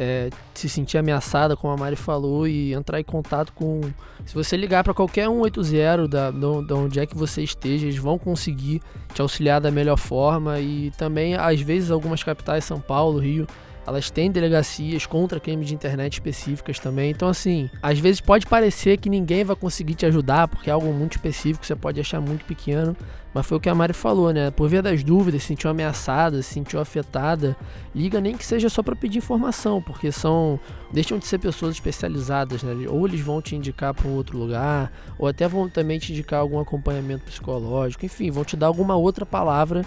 é, 0.00 0.30
se 0.54 0.68
sentir 0.68 0.96
ameaçada, 0.96 1.56
como 1.56 1.72
a 1.72 1.76
Mari 1.76 1.96
falou, 1.96 2.46
e 2.46 2.72
entrar 2.72 3.00
em 3.00 3.04
contato 3.04 3.52
com. 3.52 3.80
Se 4.24 4.32
você 4.32 4.56
ligar 4.56 4.84
para 4.84 4.94
qualquer 4.94 5.26
180 5.26 6.06
da, 6.06 6.30
da 6.30 6.74
onde 6.76 7.00
é 7.00 7.06
que 7.06 7.16
você 7.16 7.42
esteja, 7.42 7.86
eles 7.86 7.98
vão 7.98 8.16
conseguir 8.16 8.80
te 9.12 9.20
auxiliar 9.20 9.60
da 9.60 9.72
melhor 9.72 9.96
forma. 9.96 10.60
E 10.60 10.92
também, 10.92 11.34
às 11.34 11.60
vezes, 11.60 11.90
algumas 11.90 12.22
capitais, 12.22 12.64
São 12.64 12.80
Paulo, 12.80 13.18
Rio, 13.18 13.44
elas 13.88 14.10
têm 14.10 14.30
delegacias 14.30 15.06
contra 15.06 15.40
crimes 15.40 15.66
de 15.68 15.74
internet 15.74 16.12
específicas 16.14 16.78
também. 16.78 17.10
Então, 17.10 17.26
assim, 17.26 17.70
às 17.82 17.98
vezes 17.98 18.20
pode 18.20 18.46
parecer 18.46 18.98
que 18.98 19.08
ninguém 19.08 19.44
vai 19.44 19.56
conseguir 19.56 19.94
te 19.94 20.04
ajudar, 20.04 20.46
porque 20.46 20.68
é 20.68 20.72
algo 20.72 20.92
muito 20.92 21.12
específico, 21.12 21.64
você 21.64 21.74
pode 21.74 21.98
achar 21.98 22.20
muito 22.20 22.44
pequeno. 22.44 22.94
Mas 23.32 23.46
foi 23.46 23.56
o 23.56 23.60
que 23.60 23.68
a 23.68 23.74
Mari 23.74 23.94
falou, 23.94 24.32
né? 24.32 24.50
Por 24.50 24.68
via 24.68 24.82
das 24.82 25.02
dúvidas, 25.02 25.42
se 25.42 25.48
sentiu 25.48 25.70
ameaçada, 25.70 26.42
se 26.42 26.52
sentiu 26.52 26.80
afetada, 26.80 27.56
liga 27.94 28.20
nem 28.20 28.36
que 28.36 28.44
seja 28.44 28.68
só 28.68 28.82
para 28.82 28.96
pedir 28.96 29.18
informação, 29.18 29.80
porque 29.80 30.12
são. 30.12 30.60
deixam 30.92 31.18
de 31.18 31.26
ser 31.26 31.38
pessoas 31.38 31.74
especializadas, 31.74 32.62
né? 32.62 32.74
Ou 32.88 33.06
eles 33.06 33.20
vão 33.20 33.40
te 33.40 33.56
indicar 33.56 33.94
para 33.94 34.08
um 34.08 34.14
outro 34.14 34.36
lugar, 34.36 34.92
ou 35.18 35.28
até 35.28 35.48
vão 35.48 35.68
também 35.68 35.98
te 35.98 36.12
indicar 36.12 36.40
algum 36.40 36.58
acompanhamento 36.58 37.24
psicológico, 37.24 38.04
enfim, 38.04 38.30
vão 38.30 38.44
te 38.44 38.56
dar 38.56 38.66
alguma 38.66 38.96
outra 38.96 39.24
palavra 39.24 39.84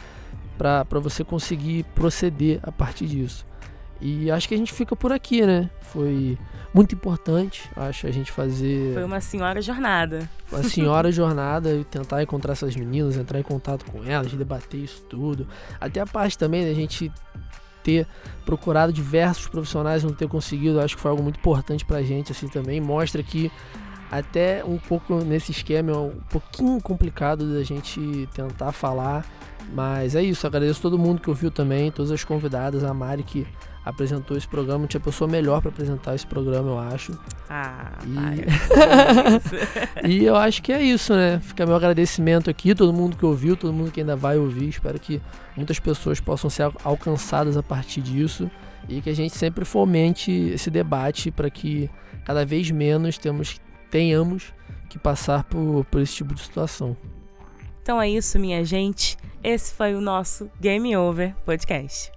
para 0.57 0.99
você 0.99 1.23
conseguir 1.23 1.83
proceder 1.95 2.59
a 2.63 2.71
partir 2.71 3.07
disso. 3.07 3.45
E 4.01 4.31
acho 4.31 4.47
que 4.47 4.55
a 4.55 4.57
gente 4.57 4.73
fica 4.73 4.95
por 4.95 5.11
aqui, 5.11 5.45
né? 5.45 5.69
Foi 5.81 6.37
muito 6.73 6.95
importante, 6.95 7.69
acho, 7.75 8.07
a 8.07 8.11
gente 8.11 8.31
fazer. 8.31 8.93
Foi 8.93 9.03
uma 9.03 9.21
senhora 9.21 9.61
jornada. 9.61 10.27
Uma 10.51 10.63
senhora 10.67 11.11
jornada 11.11 11.73
e 11.75 11.83
tentar 11.83 12.23
encontrar 12.23 12.53
essas 12.53 12.75
meninas, 12.75 13.15
entrar 13.15 13.39
em 13.39 13.43
contato 13.43 13.85
com 13.85 14.03
elas, 14.03 14.31
debater 14.31 14.79
isso 14.79 15.03
tudo. 15.03 15.47
Até 15.79 15.99
a 15.99 16.05
parte 16.07 16.37
também 16.37 16.65
da 16.65 16.73
gente 16.73 17.11
ter 17.83 18.07
procurado 18.45 18.93
diversos 18.93 19.47
profissionais 19.47 20.03
não 20.03 20.13
ter 20.13 20.27
conseguido, 20.27 20.79
acho 20.79 20.95
que 20.95 21.01
foi 21.01 21.11
algo 21.11 21.23
muito 21.23 21.39
importante 21.39 21.85
pra 21.85 22.01
gente, 22.01 22.31
assim 22.31 22.47
também. 22.47 22.81
Mostra 22.81 23.21
que 23.21 23.51
até 24.09 24.63
um 24.65 24.77
pouco 24.77 25.15
nesse 25.23 25.51
esquema 25.51 25.91
é 25.91 25.95
um 25.95 26.19
pouquinho 26.29 26.81
complicado 26.81 27.53
da 27.53 27.63
gente 27.63 28.27
tentar 28.33 28.71
falar. 28.71 29.25
Mas 29.73 30.15
é 30.15 30.23
isso, 30.23 30.45
agradeço 30.45 30.81
todo 30.81 30.97
mundo 30.97 31.21
que 31.21 31.29
ouviu 31.29 31.49
também, 31.49 31.91
todas 31.91 32.11
as 32.11 32.23
convidadas, 32.23 32.83
a 32.83 32.93
Mari 32.93 33.23
que 33.23 33.47
apresentou 33.83 34.37
esse 34.37 34.47
programa. 34.47 34.79
Não 34.79 34.87
tinha 34.87 35.01
pessoa 35.01 35.29
melhor 35.29 35.61
para 35.61 35.69
apresentar 35.69 36.15
esse 36.15 36.25
programa, 36.25 36.69
eu 36.69 36.79
acho. 36.79 37.17
Ah, 37.49 37.97
e... 40.03 40.07
e 40.07 40.25
eu 40.25 40.35
acho 40.35 40.61
que 40.61 40.71
é 40.71 40.81
isso, 40.81 41.13
né? 41.13 41.39
Fica 41.39 41.65
meu 41.65 41.75
agradecimento 41.75 42.49
aqui, 42.49 42.75
todo 42.75 42.93
mundo 42.93 43.17
que 43.17 43.25
ouviu, 43.25 43.55
todo 43.57 43.73
mundo 43.73 43.91
que 43.91 43.99
ainda 43.99 44.15
vai 44.15 44.37
ouvir. 44.37 44.69
Espero 44.69 44.99
que 44.99 45.21
muitas 45.55 45.79
pessoas 45.79 46.19
possam 46.19 46.49
ser 46.49 46.71
alcançadas 46.83 47.57
a 47.57 47.63
partir 47.63 48.01
disso 48.01 48.49
e 48.87 49.01
que 49.01 49.09
a 49.09 49.15
gente 49.15 49.35
sempre 49.35 49.65
fomente 49.65 50.31
esse 50.31 50.69
debate 50.69 51.31
para 51.31 51.49
que 51.49 51.89
cada 52.25 52.45
vez 52.45 52.69
menos 52.69 53.17
temos, 53.17 53.59
tenhamos 53.89 54.53
que 54.89 54.99
passar 54.99 55.43
por, 55.45 55.85
por 55.85 56.01
esse 56.01 56.15
tipo 56.15 56.33
de 56.33 56.41
situação. 56.41 56.95
Então 57.81 58.01
é 58.01 58.09
isso, 58.09 58.37
minha 58.37 58.63
gente. 58.63 59.17
Esse 59.43 59.73
foi 59.73 59.95
o 59.95 60.01
nosso 60.01 60.49
Game 60.59 60.95
Over 60.95 61.35
Podcast. 61.45 62.11